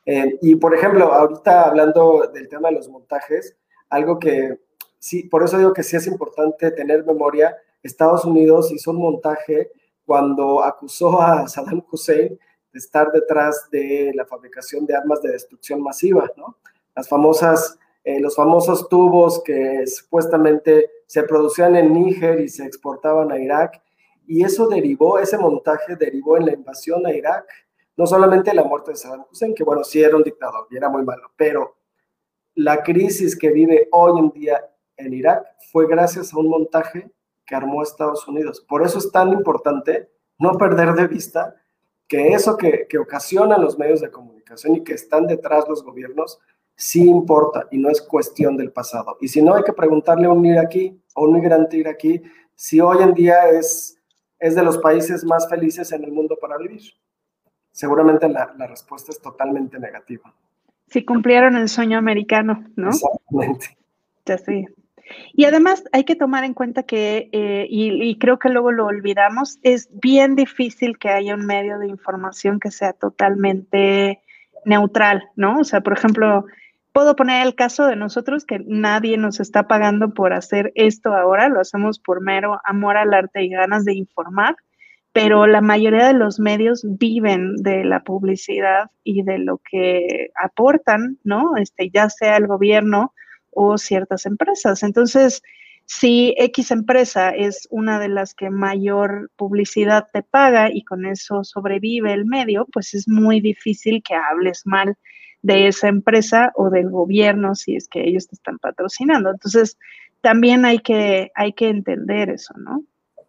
[0.07, 3.57] Y por ejemplo, ahorita hablando del tema de los montajes,
[3.89, 4.61] algo que
[4.99, 9.71] sí, por eso digo que sí es importante tener memoria, Estados Unidos hizo un montaje
[10.05, 12.39] cuando acusó a Saddam Hussein
[12.73, 16.59] de estar detrás de la fabricación de armas de destrucción masiva, ¿no?
[18.07, 23.81] Eh, los famosos tubos que supuestamente se producían en Níger y se exportaban a Irak,
[24.27, 27.47] y eso derivó, ese montaje derivó en la invasión a Irak,
[27.97, 30.89] no solamente la muerte de Saddam Hussein, que bueno, sí era un dictador y era
[30.89, 31.77] muy malo, pero
[32.55, 37.11] la crisis que vive hoy en día en Irak fue gracias a un montaje
[37.45, 38.61] que armó Estados Unidos.
[38.61, 41.55] Por eso es tan importante no perder de vista
[42.07, 46.39] que eso que, que ocasionan los medios de comunicación y que están detrás los gobiernos,
[46.77, 49.17] sí importa y no es cuestión del pasado.
[49.21, 52.23] Y si no, hay que preguntarle a un iraquí o un migrante iraquí
[52.55, 53.99] si hoy en día es,
[54.39, 56.83] es de los países más felices en el mundo para vivir.
[57.75, 60.33] Seguramente la, la respuesta es totalmente negativa.
[60.87, 62.91] Si cumplieron el sueño americano, ¿no?
[62.91, 63.77] Exactamente.
[64.25, 64.65] Ya sí.
[65.33, 69.59] Y además hay que tomar en cuenta que, eh, y, creo que luego lo olvidamos,
[69.65, 74.23] es bien difícil que haya un medio de información que sea totalmente
[74.65, 75.59] neutral, ¿no?
[75.59, 76.45] O sea, por ejemplo,
[76.93, 81.49] puedo poner el caso de nosotros que nadie nos está pagando por hacer esto ahora,
[81.49, 84.57] lo hacemos por mero amor al arte y ganas de informar,
[85.15, 91.19] pero la mayoría de los medios viven de la publicidad y de lo que aportan,
[91.23, 91.57] ¿no?
[91.57, 93.15] Este, ya sea el gobierno
[93.53, 94.83] o ciertas empresas.
[94.83, 95.41] Entonces,
[95.87, 101.45] si X empresa es una de las que mayor publicidad te paga y con eso
[101.45, 104.97] sobrevive el medio, pues es muy difícil que hables mal
[105.43, 109.31] de esa empresa o del gobierno si es que ellos te están patrocinando.
[109.31, 109.79] Entonces,
[110.23, 112.83] también hay que, hay que entender eso, ¿no?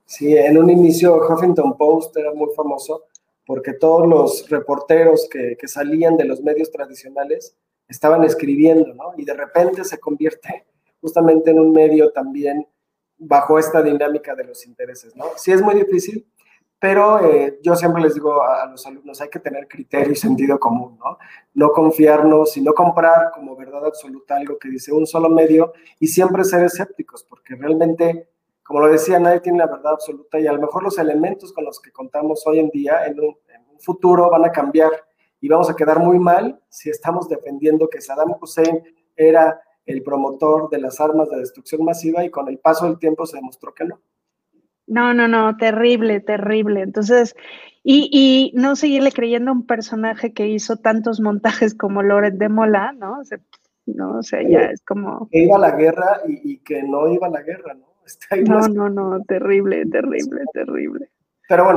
[0.06, 3.06] Sí, en un inicio Huffington Post era muy famoso
[3.46, 7.56] porque todos los reporteros que, que salían de los medios tradicionales
[7.88, 9.14] estaban escribiendo, ¿no?
[9.18, 10.66] Y de repente se convierte
[11.02, 12.68] justamente en un medio también
[13.18, 15.26] bajo esta dinámica de los intereses, ¿no?
[15.38, 16.28] Sí es muy difícil,
[16.80, 20.60] pero eh, yo siempre les digo a, los alumnos, hay que tener criterio y sentido
[20.60, 21.18] común, ¿no?
[21.54, 26.08] No confiarnos y no comprar como verdad absoluta algo que dice un solo medio y
[26.08, 28.30] siempre ser escépticos, porque realmente,
[28.66, 31.66] como lo decía, nadie tiene la verdad absoluta y a lo mejor los elementos con
[31.66, 34.90] los que contamos hoy en día en un, en un futuro van a cambiar
[35.40, 38.82] y vamos a quedar muy mal si estamos defendiendo que Saddam Hussein
[39.16, 43.28] era el promotor de las armas de destrucción masiva y con el paso del tiempo
[43.28, 44.02] se demostró que no.
[44.88, 46.82] No, no, no, terrible, terrible.
[46.82, 47.36] Entonces,
[47.84, 52.50] y, y no seguirle creyendo a un personaje que hizo tantos montajes como Loret de
[52.50, 53.20] Mola, ¿no?
[53.20, 53.38] O sea,
[53.86, 55.30] no, o sea, ya es como...
[55.30, 57.95] Que iba a la guerra y, y que no iba a la guerra, ¿no?
[58.48, 61.10] no, no, no, terrible, terrible, terrible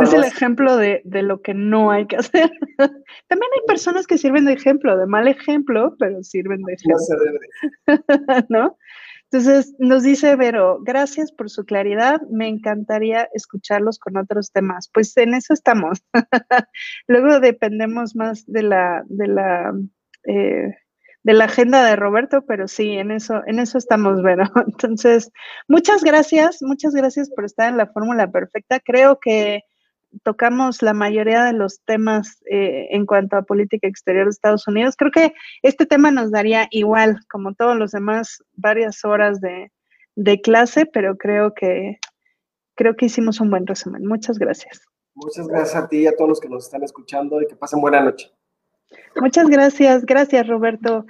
[0.03, 2.51] es el ejemplo de, lo que no hay que hacer.
[3.29, 6.99] También hay personas que sirven de ejemplo, de mal ejemplo, pero sirven de ejemplo.
[8.49, 8.77] No
[9.31, 14.91] Entonces, nos dice Vero, gracias por su claridad, me encantaría escucharlos con otros temas.
[14.93, 16.03] Pues en eso estamos.
[17.07, 19.75] Luego dependemos más de la, de la
[20.25, 20.75] eh,
[21.23, 24.45] de la agenda de Roberto, pero sí, en eso, en eso estamos, Vero.
[24.67, 25.31] Entonces,
[25.69, 28.81] muchas gracias, muchas gracias por estar en la fórmula perfecta.
[28.81, 29.63] Creo que
[30.23, 34.95] tocamos la mayoría de los temas eh, en cuanto a política exterior de Estados Unidos.
[34.97, 39.71] Creo que este tema nos daría igual, como todos los demás, varias horas de,
[40.17, 41.99] de clase, pero creo que
[42.75, 44.07] creo que hicimos un buen resumen.
[44.07, 44.81] Muchas gracias.
[45.15, 47.81] Muchas gracias a ti y a todos los que nos están escuchando y que pasen
[47.81, 48.31] buena noche.
[49.17, 51.07] Muchas gracias, gracias Roberto.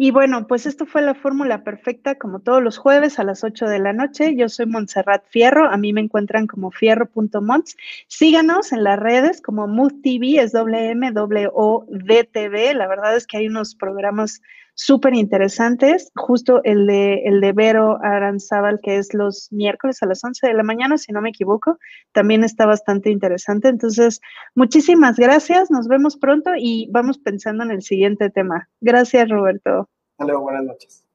[0.00, 3.66] Y bueno, pues esto fue la fórmula perfecta, como todos los jueves a las 8
[3.66, 4.36] de la noche.
[4.36, 7.76] Yo soy Montserrat Fierro, a mí me encuentran como fierro.monts.
[8.06, 11.14] Síganos en las redes como Mood TV, es WMWODTV.
[12.76, 14.40] La verdad es que hay unos programas
[14.78, 16.10] súper interesantes.
[16.14, 20.54] Justo el de, el de Vero Aranzábal, que es los miércoles a las 11 de
[20.54, 21.78] la mañana, si no me equivoco,
[22.12, 23.68] también está bastante interesante.
[23.68, 24.20] Entonces,
[24.54, 25.70] muchísimas gracias.
[25.70, 28.68] Nos vemos pronto y vamos pensando en el siguiente tema.
[28.80, 29.88] Gracias, Roberto.
[30.12, 31.07] Hasta luego, buenas noches.